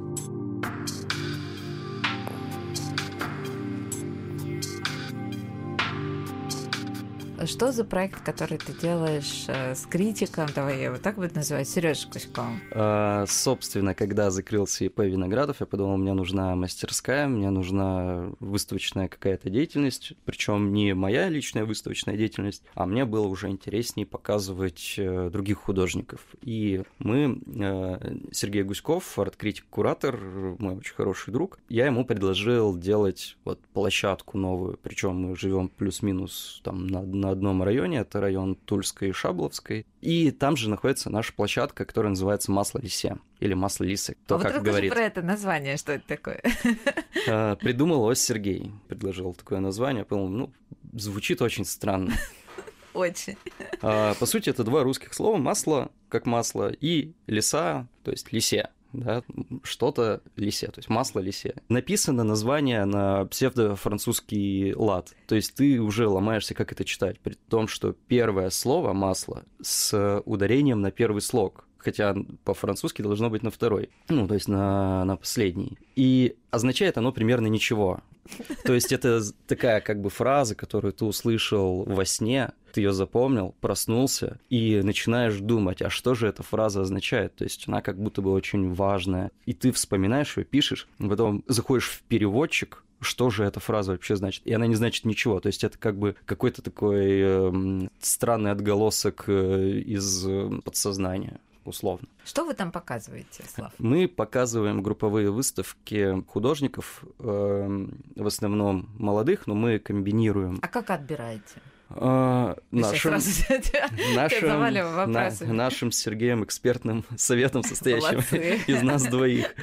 Что 7.46 7.72
за 7.72 7.84
проект, 7.84 8.22
который 8.22 8.58
ты 8.60 8.74
делаешь 8.74 9.46
э, 9.48 9.74
с 9.74 9.86
критиком, 9.88 10.48
давай 10.54 10.78
я 10.78 10.86
его 10.86 10.98
так 10.98 11.16
буду 11.16 11.34
называть, 11.34 11.68
Сережей 11.68 12.10
Кузьковым? 12.12 12.62
А, 12.72 13.26
собственно, 13.28 13.96
когда 13.96 14.30
закрылся 14.30 14.86
ИП 14.86 15.00
Виноградов, 15.00 15.58
я 15.60 15.66
подумал, 15.66 15.98
мне 15.98 16.14
нужна 16.14 16.56
мастерская, 16.56 17.28
мне 17.28 17.50
нужна 17.50 18.32
выставочная 18.40 19.08
какая-то 19.08 19.50
деятельность, 19.50 20.14
причем 20.26 20.72
не 20.72 20.94
моя 20.94 21.30
личная 21.30 21.66
выставочная 21.66 22.16
деятельность, 22.16 22.64
а 22.76 22.86
мне 22.86 23.06
было 23.06 23.26
уже 23.26 23.50
интереснее 23.50 24.06
показывать 24.06 24.96
э, 24.98 25.30
других 25.32 25.58
художников. 25.58 26.22
И 26.42 26.84
мы, 27.00 27.42
э, 27.56 28.16
Сергей 28.32 28.62
Гуськов, 28.64 29.18
арт-критик, 29.18 29.66
куратор, 29.70 30.20
мой 30.60 30.76
очень 30.76 30.94
хороший 30.94 31.32
друг, 31.32 31.58
я 31.70 31.88
ему 31.88 32.06
предложил 32.06 32.78
делать 32.78 33.38
вот 33.46 33.60
площадку 33.74 34.38
новую, 34.38 34.78
причем 34.84 35.16
мы 35.16 35.36
живем 35.36 35.70
плюс-минус 35.70 36.62
там 36.64 36.86
на, 36.86 37.02
на 37.02 37.31
одном 37.32 37.64
районе, 37.64 38.00
это 38.00 38.22
район 38.22 38.56
Тульской 38.56 39.10
и 39.10 39.12
Шабловской, 39.12 39.86
и 40.02 40.32
там 40.32 40.56
же 40.58 40.70
находится 40.70 41.10
наша 41.10 41.34
площадка, 41.34 41.86
которая 41.86 42.12
называется 42.12 42.52
«Масло 42.52 42.80
Лисе» 42.80 43.18
или 43.40 43.54
«Масло 43.54 43.84
Лисы», 43.84 44.16
кто 44.26 44.36
а 44.36 44.38
вот 44.38 44.44
как 44.44 44.56
расскажи 44.56 44.72
говорит. 44.72 44.94
про 44.94 45.02
это 45.02 45.22
название, 45.22 45.78
что 45.78 45.94
это 45.94 46.08
такое? 46.08 46.42
А, 47.28 47.56
Придумал 47.56 47.98
его 47.98 48.14
Сергей, 48.14 48.72
предложил 48.88 49.34
такое 49.34 49.60
название, 49.60 50.06
понял, 50.06 50.28
ну, 50.28 50.54
звучит 50.94 51.42
очень 51.42 51.66
странно. 51.66 52.14
Очень. 52.94 53.38
А, 53.82 54.16
По 54.16 54.26
сути, 54.26 54.50
это 54.50 54.64
два 54.64 54.84
русских 54.84 55.14
слова 55.14 55.38
«масло» 55.38 55.92
как 56.10 56.26
масло 56.26 56.72
и 56.72 57.14
«лиса», 57.28 57.88
то 58.04 58.12
есть 58.12 58.34
«лисе». 58.34 58.70
Да, 58.94 59.24
что-то 59.64 60.22
лисе, 60.36 60.68
то 60.68 60.80
есть 60.80 60.90
масло 60.90 61.20
лисе. 61.20 61.56
Написано 61.70 62.24
название 62.24 62.86
на 62.86 63.26
псевдо-французский 63.26 64.74
лад. 64.76 65.14
То 65.28 65.36
есть 65.36 65.56
ты 65.56 65.80
уже 65.80 66.08
ломаешься, 66.08 66.54
как 66.54 66.72
это 66.72 66.84
читать. 66.84 67.20
При 67.20 67.34
том, 67.34 67.68
что 67.68 67.94
первое 67.94 68.50
слово 68.50 68.94
масло 68.94 69.44
с 69.62 70.22
ударением 70.26 70.82
на 70.82 70.92
первый 70.92 71.22
слог. 71.22 71.66
Хотя 71.78 72.16
по-французски 72.44 73.02
должно 73.02 73.30
быть 73.32 73.42
на 73.42 73.50
второй. 73.50 73.90
Ну, 74.08 74.28
то 74.28 74.36
есть 74.36 74.48
на, 74.48 75.04
на 75.06 75.16
последний. 75.16 75.80
И 75.96 76.36
означает 76.52 76.98
оно 76.98 77.12
примерно 77.12 77.48
ничего. 77.48 78.02
То 78.64 78.74
есть 78.74 78.92
это 78.92 79.22
такая 79.48 79.82
как 79.82 80.02
бы 80.02 80.10
фраза, 80.10 80.56
которую 80.56 80.94
ты 80.94 81.06
услышал 81.06 81.84
во 81.84 82.06
сне, 82.06 82.52
ты 82.72 82.82
ее 82.82 82.94
запомнил, 82.94 83.56
проснулся 83.60 84.40
и 84.50 84.82
начинаешь 84.84 85.38
думать, 85.40 85.82
а 85.82 85.90
что 85.90 86.16
же 86.16 86.28
эта 86.28 86.44
фраза 86.44 86.82
означает? 86.82 87.36
То 87.36 87.44
есть 87.44 87.68
она 87.68 87.82
как 87.82 88.02
будто 88.02 88.22
бы 88.22 88.32
очень 88.32 88.74
важная. 88.74 89.32
И 89.46 89.54
ты 89.54 89.72
вспоминаешь 89.72 90.38
ее, 90.38 90.46
пишешь, 90.46 90.88
потом 90.98 91.44
заходишь 91.48 91.90
в 91.90 92.02
переводчик, 92.04 92.84
что 93.02 93.30
же 93.30 93.44
эта 93.44 93.60
фраза 93.60 93.94
вообще 93.94 94.16
значит. 94.16 94.46
И 94.46 94.54
она 94.54 94.68
не 94.68 94.76
значит 94.76 95.06
ничего. 95.06 95.40
То 95.40 95.48
есть 95.48 95.64
это 95.64 95.78
как 95.78 95.98
бы 95.98 96.16
какой-то 96.26 96.62
такой 96.62 97.20
эм, 97.20 97.90
странный 98.00 98.52
отголосок 98.52 99.26
э, 99.28 99.80
из 99.86 100.26
э, 100.28 100.50
подсознания. 100.64 101.40
Условно. 101.66 102.08
Что 102.26 102.46
вы 102.46 102.54
там 102.54 102.72
показываете, 102.72 103.44
Слав? 103.48 103.74
Мы 103.78 104.08
показываем 104.08 104.82
групповые 104.82 105.32
выставки 105.32 106.24
художников, 106.28 107.04
э, 107.20 107.88
в 108.16 108.28
основном 108.28 108.90
молодых, 108.98 109.48
но 109.48 109.56
мы 109.56 109.80
комбинируем. 109.80 110.60
А 110.62 110.68
как 110.68 110.90
отбираете? 110.90 111.62
А, 111.94 112.56
нашим, 112.72 113.12
нашим, 114.16 115.12
на, 115.12 115.32
нашим 115.42 115.92
Сергеем 115.92 116.44
экспертным 116.44 117.04
советом, 117.18 117.64
состоящим 117.64 118.20
из 118.68 118.82
нас 118.82 119.04
двоих. 119.04 119.54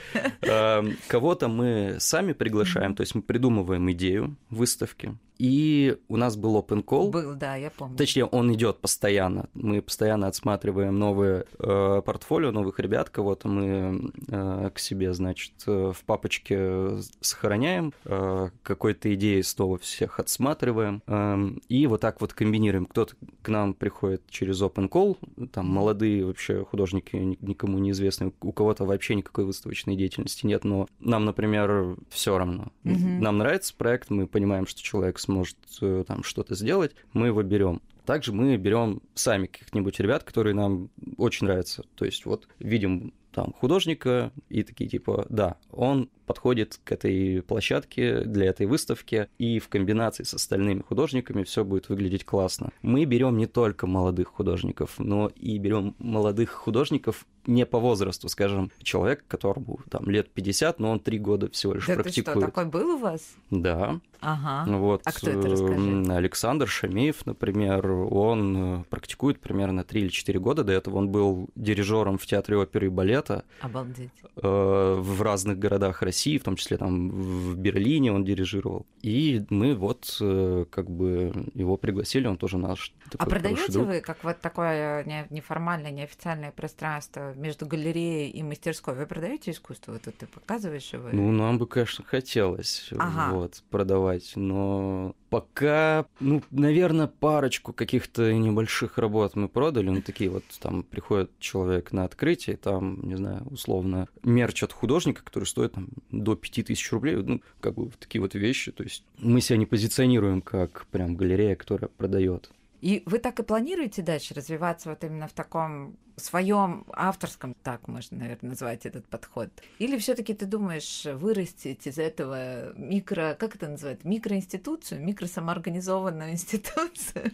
А, 0.46 0.84
кого-то 1.08 1.48
мы 1.48 1.96
сами 2.00 2.32
приглашаем, 2.32 2.94
то 2.94 3.00
есть 3.02 3.14
мы 3.14 3.22
придумываем 3.22 3.90
идею 3.92 4.36
выставки, 4.50 5.16
и 5.38 5.96
у 6.08 6.16
нас 6.16 6.36
был 6.36 6.56
open 6.56 6.84
call. 6.84 7.10
Был, 7.10 7.34
да, 7.34 7.56
я 7.56 7.70
помню. 7.70 7.96
Точнее, 7.96 8.24
он 8.24 8.52
идет 8.52 8.78
постоянно. 8.78 9.48
Мы 9.54 9.80
постоянно 9.80 10.26
отсматриваем 10.26 10.98
новые 10.98 11.44
э, 11.58 12.02
портфолио, 12.04 12.50
новых 12.50 12.80
ребят, 12.80 13.10
кого-то 13.10 13.48
мы 13.48 14.10
э, 14.28 14.70
к 14.74 14.78
себе, 14.78 15.14
значит, 15.14 15.52
э, 15.66 15.92
в 15.94 16.04
папочке 16.04 16.98
сохраняем, 17.20 17.92
э, 18.04 18.50
какой-то 18.62 19.14
идеи 19.14 19.40
снова 19.42 19.78
всех 19.78 20.18
отсматриваем, 20.18 21.02
э, 21.06 21.36
и 21.68 21.86
вот 21.86 22.00
так 22.00 22.20
вот 22.20 22.32
комбинируем. 22.32 22.86
Кто-то 22.86 23.14
к 23.42 23.48
нам 23.48 23.74
приходит 23.74 24.22
через 24.28 24.60
open 24.60 24.88
call, 24.88 25.16
там 25.52 25.66
молодые 25.66 26.24
вообще 26.24 26.64
художники, 26.64 27.36
никому 27.40 27.78
неизвестные, 27.78 28.32
у 28.40 28.52
кого-то 28.52 28.84
вообще 28.84 29.14
никакой 29.14 29.44
выставочной 29.44 29.96
деятельности 29.96 30.46
нет, 30.46 30.64
но 30.64 30.88
нам, 30.98 31.24
например, 31.24 31.96
все 32.10 32.36
равно. 32.38 32.72
Mm-hmm. 32.84 33.20
Нам 33.20 33.38
нравится 33.38 33.74
проект, 33.76 34.10
мы 34.10 34.26
понимаем, 34.26 34.66
что 34.66 34.82
человек 34.82 35.18
сможет 35.28 35.58
э, 35.82 36.04
там 36.06 36.22
что-то 36.22 36.54
сделать, 36.54 36.92
мы 37.12 37.26
его 37.26 37.42
берем. 37.42 37.82
Также 38.06 38.32
мы 38.32 38.56
берем 38.56 39.02
сами 39.14 39.46
каких-нибудь 39.46 40.00
ребят, 40.00 40.24
которые 40.24 40.54
нам 40.54 40.88
очень 41.18 41.46
нравятся. 41.46 41.84
То 41.94 42.06
есть 42.06 42.24
вот 42.24 42.48
видим 42.58 43.12
там 43.32 43.52
художника 43.52 44.32
и 44.48 44.62
такие 44.62 44.88
типа, 44.88 45.26
да, 45.28 45.56
он 45.70 46.08
подходит 46.28 46.78
к 46.84 46.92
этой 46.92 47.42
площадке 47.42 48.20
для 48.20 48.46
этой 48.46 48.66
выставки, 48.66 49.28
и 49.38 49.58
в 49.58 49.68
комбинации 49.68 50.24
с 50.24 50.34
остальными 50.34 50.82
художниками 50.82 51.42
все 51.42 51.64
будет 51.64 51.88
выглядеть 51.88 52.24
классно. 52.24 52.70
Мы 52.82 53.06
берем 53.06 53.38
не 53.38 53.46
только 53.46 53.86
молодых 53.86 54.28
художников, 54.28 54.98
но 54.98 55.32
и 55.34 55.56
берем 55.58 55.94
молодых 55.98 56.50
художников 56.50 57.24
не 57.48 57.64
по 57.64 57.78
возрасту, 57.78 58.28
скажем, 58.28 58.70
человек, 58.82 59.24
которому 59.26 59.80
там 59.88 60.04
лет 60.10 60.30
50, 60.30 60.78
но 60.80 60.90
он 60.90 61.00
три 61.00 61.18
года 61.18 61.50
всего 61.50 61.72
лишь 61.72 61.86
да 61.86 61.94
практикует. 61.94 62.26
Ты 62.26 62.30
что, 62.32 62.40
такой 62.40 62.64
был 62.66 62.96
у 62.96 62.98
вас? 62.98 63.22
Да. 63.50 64.00
Ага. 64.20 64.70
Вот, 64.78 65.00
а 65.04 65.12
кто 65.12 65.30
это, 65.30 65.48
расскажи? 65.48 66.04
Александр 66.12 66.68
Шамеев, 66.68 67.24
например, 67.24 67.90
он 67.90 68.80
э, 68.80 68.84
практикует 68.90 69.40
примерно 69.40 69.84
3 69.84 70.00
или 70.02 70.08
4 70.08 70.38
года. 70.40 70.64
До 70.64 70.72
этого 70.72 70.98
он 70.98 71.08
был 71.08 71.48
дирижером 71.54 72.18
в 72.18 72.26
театре 72.26 72.58
оперы 72.58 72.86
и 72.86 72.90
балета. 72.90 73.44
Обалдеть. 73.60 74.10
Э, 74.36 74.96
в 74.98 75.22
разных 75.22 75.58
городах 75.58 76.02
России, 76.02 76.17
в 76.38 76.42
том 76.42 76.56
числе 76.56 76.76
там 76.76 77.10
в 77.10 77.56
Берлине 77.56 78.12
он 78.12 78.24
дирижировал. 78.24 78.86
И 79.02 79.44
мы 79.50 79.74
вот 79.74 80.16
э, 80.20 80.64
как 80.70 80.90
бы 80.90 81.32
его 81.54 81.76
пригласили, 81.76 82.26
он 82.26 82.36
тоже 82.36 82.58
наш. 82.58 82.92
а 83.16 83.26
продаете 83.26 83.78
вы 83.78 84.00
как 84.00 84.24
вот 84.24 84.40
такое 84.40 85.04
неформальное, 85.30 85.90
неофициальное 85.90 86.50
пространство 86.50 87.34
между 87.34 87.66
галереей 87.66 88.30
и 88.30 88.42
мастерской. 88.42 88.94
Вы 88.94 89.06
продаете 89.06 89.52
искусство? 89.52 89.92
Вот 89.92 90.02
ты 90.02 90.26
показываешь 90.26 90.92
его? 90.92 91.08
Ну, 91.12 91.30
нам 91.30 91.58
бы, 91.58 91.66
конечно, 91.66 92.04
хотелось 92.04 92.90
ага. 92.98 93.34
вот, 93.34 93.62
продавать, 93.70 94.32
но 94.34 95.14
пока, 95.30 96.06
ну, 96.20 96.42
наверное, 96.50 97.06
парочку 97.06 97.72
каких-то 97.72 98.32
небольших 98.32 98.98
работ 98.98 99.36
мы 99.36 99.48
продали. 99.48 99.90
Ну, 99.90 100.02
такие 100.02 100.30
вот, 100.30 100.44
там 100.60 100.82
приходит 100.82 101.30
человек 101.38 101.92
на 101.92 102.04
открытие, 102.04 102.56
там, 102.56 103.00
не 103.02 103.16
знаю, 103.16 103.46
условно, 103.50 104.08
мерч 104.22 104.62
от 104.62 104.72
художника, 104.72 105.22
который 105.22 105.44
стоит 105.44 105.72
там 105.72 105.88
до 106.10 106.36
5000 106.36 106.92
рублей. 106.92 107.16
Ну, 107.16 107.40
как 107.60 107.74
бы 107.74 107.90
такие 107.98 108.20
вот 108.22 108.34
вещи. 108.34 108.72
То 108.72 108.84
есть 108.84 109.04
мы 109.18 109.40
себя 109.40 109.58
не 109.58 109.66
позиционируем 109.66 110.42
как 110.42 110.86
прям 110.90 111.16
галерея, 111.16 111.56
которая 111.56 111.88
продает. 111.88 112.50
И 112.80 113.02
вы 113.06 113.18
так 113.18 113.40
и 113.40 113.42
планируете 113.42 114.02
дальше 114.02 114.34
развиваться 114.34 114.90
вот 114.90 115.02
именно 115.02 115.26
в 115.26 115.32
таком 115.32 115.96
своем 116.18 116.84
авторском, 116.92 117.54
так 117.62 117.88
можно, 117.88 118.18
наверное, 118.18 118.50
назвать 118.50 118.86
этот 118.86 119.06
подход? 119.06 119.48
Или 119.78 119.98
все-таки 119.98 120.34
ты 120.34 120.46
думаешь 120.46 121.04
вырастить 121.04 121.86
из 121.86 121.98
этого 121.98 122.72
микро, 122.76 123.36
как 123.38 123.56
это 123.56 123.68
называется, 123.68 124.06
микроинституцию, 124.06 125.04
микросамоорганизованную 125.04 126.32
институцию? 126.32 127.32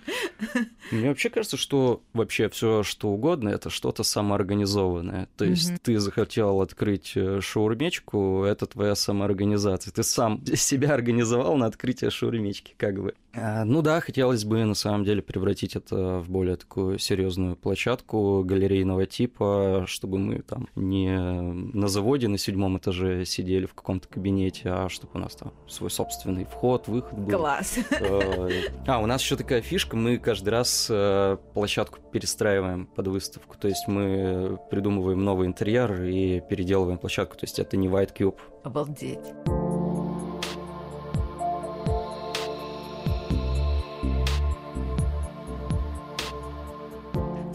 Мне 0.90 1.08
вообще 1.08 1.30
кажется, 1.30 1.56
что 1.56 2.02
вообще 2.12 2.48
все 2.48 2.82
что 2.82 3.08
угодно 3.08 3.48
это 3.48 3.70
что-то 3.70 4.02
самоорганизованное. 4.02 5.28
То 5.36 5.44
есть 5.44 5.70
mm-hmm. 5.70 5.80
ты 5.82 5.98
захотел 5.98 6.60
открыть 6.60 7.12
э, 7.16 7.40
шаурмечку, 7.40 8.44
это 8.44 8.66
твоя 8.66 8.94
самоорганизация. 8.94 9.92
Ты 9.92 10.02
сам 10.02 10.44
себя 10.54 10.94
организовал 10.94 11.56
на 11.56 11.66
открытие 11.66 12.10
шаурмечки, 12.10 12.74
как 12.76 13.00
бы. 13.02 13.14
А, 13.34 13.64
ну 13.64 13.82
да, 13.82 14.00
хотелось 14.00 14.44
бы 14.44 14.64
на 14.64 14.74
самом 14.74 15.04
деле 15.04 15.22
превратить 15.22 15.76
это 15.76 16.18
в 16.20 16.30
более 16.30 16.56
такую 16.56 16.98
серьезную 16.98 17.56
площадку, 17.56 18.44
галерею 18.44 18.73
галерейного 18.74 19.06
типа, 19.06 19.84
чтобы 19.86 20.18
мы 20.18 20.40
там 20.40 20.68
не 20.74 21.16
на 21.16 21.88
заводе 21.88 22.28
на 22.28 22.38
седьмом 22.38 22.78
этаже 22.78 23.24
сидели 23.24 23.66
в 23.66 23.74
каком-то 23.74 24.08
кабинете, 24.08 24.70
а 24.70 24.88
чтобы 24.88 25.12
у 25.14 25.18
нас 25.18 25.34
там 25.34 25.52
свой 25.68 25.90
собственный 25.90 26.44
вход, 26.44 26.88
выход 26.88 27.18
был. 27.18 27.38
Класс. 27.38 27.78
Э, 27.90 28.50
а, 28.86 29.00
у 29.00 29.06
нас 29.06 29.22
еще 29.22 29.36
такая 29.36 29.62
фишка, 29.62 29.96
мы 29.96 30.18
каждый 30.18 30.50
раз 30.50 30.88
э, 30.90 31.36
площадку 31.54 32.00
перестраиваем 32.12 32.86
под 32.86 33.08
выставку, 33.08 33.56
то 33.56 33.68
есть 33.68 33.86
мы 33.86 34.58
придумываем 34.70 35.22
новый 35.24 35.46
интерьер 35.46 36.02
и 36.02 36.40
переделываем 36.40 36.98
площадку, 36.98 37.36
то 37.36 37.44
есть 37.44 37.58
это 37.58 37.76
не 37.76 37.88
White 37.88 38.14
Cube. 38.16 38.38
Обалдеть. 38.64 39.83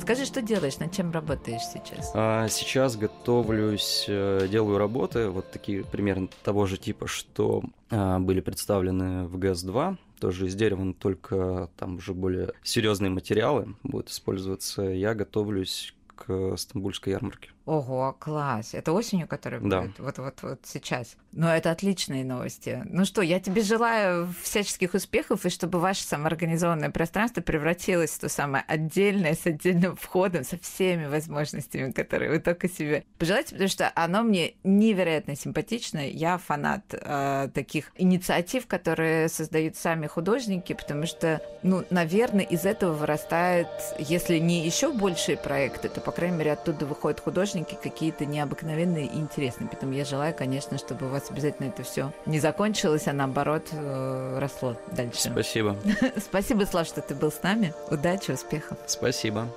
Расскажи, 0.10 0.28
что 0.28 0.42
делаешь, 0.42 0.80
над 0.80 0.92
чем 0.92 1.12
работаешь 1.12 1.62
сейчас? 1.62 2.12
А, 2.16 2.48
сейчас 2.48 2.98
готовлюсь, 2.98 4.06
э, 4.08 4.48
делаю 4.50 4.80
работы, 4.80 5.30
вот 5.30 5.52
такие 5.52 5.84
примерно 5.84 6.30
того 6.42 6.66
же 6.66 6.78
типа, 6.78 7.06
что 7.06 7.62
а, 7.92 8.18
были 8.18 8.42
представлены 8.42 9.28
в 9.28 9.38
ГЭС-2, 9.38 9.98
тоже 10.20 10.48
из 10.48 10.56
дерева, 10.56 10.82
но 10.82 10.94
только 10.94 11.70
там 11.78 11.98
уже 11.98 12.16
более 12.16 12.54
серьезные 12.64 13.12
материалы 13.12 13.76
будут 13.84 14.10
использоваться. 14.10 14.82
Я 14.82 15.14
готовлюсь 15.14 15.94
к 16.16 16.58
Стамбульской 16.58 17.14
ярмарке. 17.14 17.52
Ого, 17.70 18.16
класс. 18.18 18.74
Это 18.74 18.92
осенью, 18.94 19.28
которая 19.28 19.62
да. 19.62 19.82
будет? 19.82 20.00
Вот-вот 20.00 20.42
вот 20.42 20.60
сейчас. 20.64 21.16
Но 21.32 21.54
это 21.54 21.70
отличные 21.70 22.26
новости. 22.26 22.82
Ну 22.86 23.06
что, 23.06 23.22
я 23.22 23.40
тебе 23.40 23.62
желаю 23.62 24.34
всяческих 24.42 24.96
успехов, 24.96 25.46
и 25.46 25.50
чтобы 25.50 25.78
ваше 25.78 26.02
самоорганизованное 26.02 26.90
пространство 26.90 27.42
превратилось 27.42 28.10
в 28.10 28.22
то 28.22 28.28
самое 28.28 28.64
отдельное, 28.68 29.36
с 29.36 29.46
отдельным 29.46 29.96
входом, 29.96 30.44
со 30.46 30.58
всеми 30.58 31.06
возможностями, 31.06 31.92
которые 31.92 32.32
вы 32.32 32.40
только 32.40 32.68
себе 32.68 33.04
пожелаете, 33.20 33.52
потому 33.52 33.70
что 33.70 33.92
оно 33.94 34.24
мне 34.24 34.56
невероятно 34.64 35.36
симпатично. 35.36 36.00
Я 36.00 36.40
фанат 36.40 36.86
э, 36.92 37.50
таких 37.54 37.92
инициатив, 37.98 38.66
которые 38.66 39.30
создают 39.30 39.76
сами 39.76 40.08
художники, 40.08 40.74
потому 40.74 41.06
что, 41.06 41.40
ну, 41.62 41.84
наверное, 41.92 42.46
из 42.46 42.66
этого 42.66 42.94
вырастает, 42.94 43.68
если 44.00 44.40
не 44.40 44.66
еще 44.66 44.92
большие 44.92 45.38
проекты, 45.38 45.88
то, 45.88 46.02
по 46.02 46.12
крайней 46.12 46.38
мере, 46.38 46.54
оттуда 46.54 46.88
выходят 46.88 47.20
художники, 47.20 47.59
источники 47.60 47.78
какие-то 47.82 48.26
необыкновенные 48.26 49.06
и 49.06 49.18
интересные. 49.18 49.68
Поэтому 49.70 49.94
я 49.94 50.06
желаю, 50.06 50.34
конечно, 50.36 50.78
чтобы 50.78 51.08
у 51.08 51.10
вас 51.10 51.30
обязательно 51.30 51.68
это 51.68 51.84
все 51.84 52.12
не 52.26 52.40
закончилось, 52.40 53.08
а 53.08 53.14
наоборот 53.14 53.68
э, 53.72 54.40
росло 54.40 54.76
дальше. 54.96 55.30
Спасибо. 55.32 55.78
Спасибо, 56.18 56.66
Слав, 56.66 56.88
что 56.88 57.02
ты 57.02 57.16
был 57.16 57.32
с 57.32 57.42
нами. 57.44 57.74
Удачи, 57.90 58.32
успехов. 58.32 58.78
Спасибо. 58.88 59.48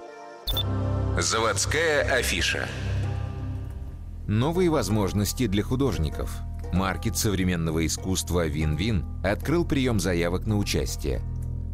Заводская 1.18 2.02
афиша. 2.14 2.68
Новые 4.26 4.70
возможности 4.70 5.46
для 5.46 5.62
художников. 5.62 6.32
Маркет 6.72 7.18
современного 7.18 7.84
искусства 7.84 8.46
«Вин-Вин» 8.46 9.04
открыл 9.22 9.66
прием 9.66 10.00
заявок 10.00 10.46
на 10.46 10.56
участие– 10.56 11.20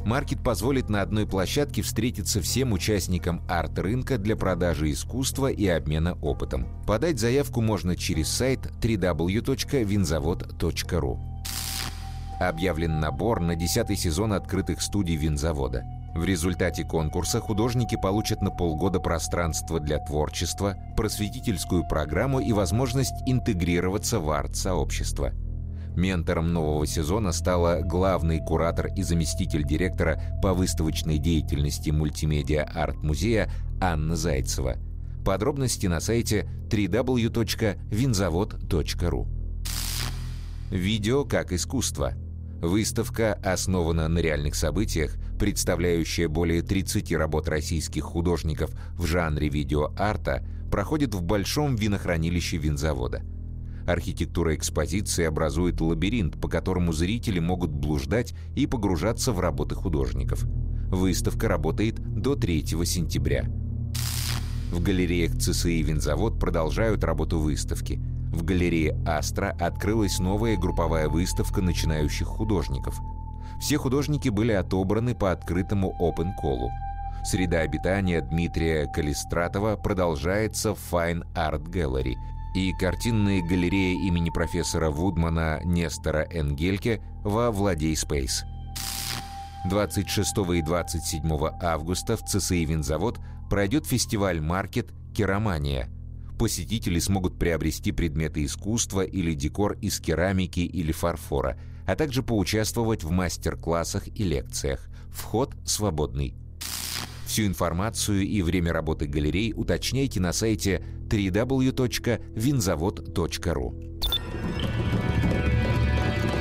Маркет 0.09 0.42
позволит 0.42 0.88
на 0.88 1.03
одной 1.03 1.27
площадке 1.27 1.83
встретиться 1.83 2.40
всем 2.40 2.73
участникам 2.73 3.42
арт-рынка 3.47 4.16
для 4.16 4.37
продажи 4.37 4.90
искусства 4.90 5.49
и 5.49 5.66
обмена 5.66 6.14
опытом. 6.23 6.66
Подать 6.87 7.18
заявку 7.18 7.61
можно 7.61 7.94
через 7.94 8.31
сайт 8.31 8.61
www.винзавод.ру. 8.81 11.21
Объявлен 12.40 13.01
набор 13.01 13.40
на 13.40 13.55
10 13.55 14.01
сезон 14.01 14.33
открытых 14.33 14.81
студий 14.81 15.16
винзавода. 15.16 15.85
В 16.14 16.25
результате 16.25 16.85
конкурса 16.85 17.40
художники 17.40 17.99
получат 18.01 18.40
на 18.40 18.51
полгода 18.51 19.01
пространство 19.01 19.79
для 19.79 19.99
творчества, 19.99 20.79
просветительскую 20.97 21.87
программу 21.87 22.40
и 22.40 22.55
возможность 22.55 23.12
интегрироваться 23.27 24.21
в 24.21 24.31
арт-сообщество– 24.31 25.33
Ментором 25.99 26.53
нового 26.53 26.87
сезона 26.87 27.33
стала 27.33 27.81
главный 27.81 28.39
куратор 28.39 28.87
и 28.97 29.03
заместитель 29.03 29.65
директора 29.65 30.23
по 30.41 30.55
выставочной 30.55 31.19
деятельности 31.19 31.91
мультимедиа 31.91 32.63
арт-музея 32.63 33.51
Анна 33.81 34.15
Зайцева. 34.15 34.77
Подробности 35.25 35.89
на 35.89 35.99
сайте 35.99 36.49
www.винзавод.ру. 36.71 39.27
Видео 40.71 41.25
как 41.25 41.53
искусство. 41.53 42.13
Выставка 42.63 43.35
основана 43.43 44.07
на 44.07 44.21
реальных 44.21 44.55
событиях, 44.55 45.17
представляющая 45.37 46.29
более 46.29 46.63
30 46.63 47.11
работ 47.15 47.49
российских 47.49 48.05
художников 48.05 48.71
в 48.93 49.05
жанре 49.05 49.49
видеоарта, 49.49 50.47
проходит 50.71 51.17
в 51.17 51.23
Большом 51.23 51.75
винохранилище 51.75 52.57
винзавода. 52.57 53.21
Архитектура 53.88 54.55
экспозиции 54.55 55.24
образует 55.24 55.81
лабиринт, 55.81 56.38
по 56.38 56.46
которому 56.46 56.92
зрители 56.92 57.38
могут 57.38 57.70
блуждать 57.70 58.35
и 58.55 58.66
погружаться 58.66 59.33
в 59.33 59.40
работы 59.40 59.74
художников. 59.74 60.44
Выставка 60.90 61.48
работает 61.48 61.94
до 61.98 62.37
3 62.37 62.66
сентября. 62.85 63.46
В 64.70 64.83
галереях 64.83 65.38
ЦСИ 65.38 65.81
«Винзавод» 65.81 66.38
продолжают 66.38 67.03
работу 67.03 67.38
выставки. 67.38 67.98
В 68.31 68.44
галерее 68.44 68.94
«Астра» 69.07 69.57
открылась 69.59 70.18
новая 70.18 70.59
групповая 70.59 71.09
выставка 71.09 71.62
начинающих 71.62 72.27
художников. 72.27 73.01
Все 73.59 73.79
художники 73.79 74.29
были 74.29 74.53
отобраны 74.53 75.14
по 75.14 75.33
открытому 75.33 75.96
open 75.98 76.33
call. 76.44 76.68
Среда 77.24 77.61
обитания 77.61 78.20
Дмитрия 78.20 78.87
Калистратова 78.92 79.77
продолжается 79.77 80.74
в 80.74 80.79
Fine 80.92 81.22
Art 81.35 81.64
Gallery, 81.70 82.14
и 82.59 82.73
картинные 82.73 83.42
галереи 83.42 84.07
имени 84.07 84.31
профессора 84.31 84.90
Вудмана 84.90 85.61
Нестора 85.64 86.27
Энгельке 86.31 87.01
во 87.23 87.51
Владей 87.51 87.97
Спейс. 87.97 88.44
26 89.68 90.38
и 90.55 90.62
27 90.62 91.31
августа 91.62 92.16
в 92.16 92.25
ЦСИ 92.25 92.64
«Винзавод» 92.64 93.18
пройдет 93.49 93.87
фестиваль 93.87 94.40
«Маркет. 94.40 94.92
Керамания». 95.14 95.88
Посетители 96.38 96.99
смогут 97.01 97.38
приобрести 97.38 97.92
предметы 97.92 98.44
искусства 98.44 99.03
или 99.03 99.35
декор 99.35 99.73
из 99.81 99.99
керамики 99.99 100.61
или 100.61 100.92
фарфора, 100.92 101.59
а 101.87 101.97
также 101.97 102.23
поучаствовать 102.23 103.03
в 103.03 103.11
мастер-классах 103.11 104.07
и 104.09 104.23
лекциях. 104.23 104.88
Вход 105.11 105.55
свободный. 105.64 106.35
Всю 107.29 107.47
информацию 107.47 108.27
и 108.27 108.41
время 108.41 108.73
работы 108.73 109.07
галерей 109.07 109.53
уточняйте 109.55 110.19
на 110.19 110.33
сайте 110.33 110.83
www.винзавод.ру. 111.11 113.75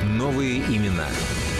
Новые 0.02 0.60
имена. 0.60 1.08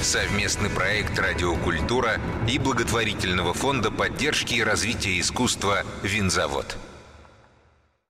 Совместный 0.00 0.70
проект 0.70 1.18
«Радиокультура» 1.18 2.18
и 2.50 2.58
благотворительного 2.58 3.52
фонда 3.52 3.90
поддержки 3.90 4.54
и 4.54 4.62
развития 4.62 5.20
искусства 5.20 5.84
«Винзавод». 6.02 6.78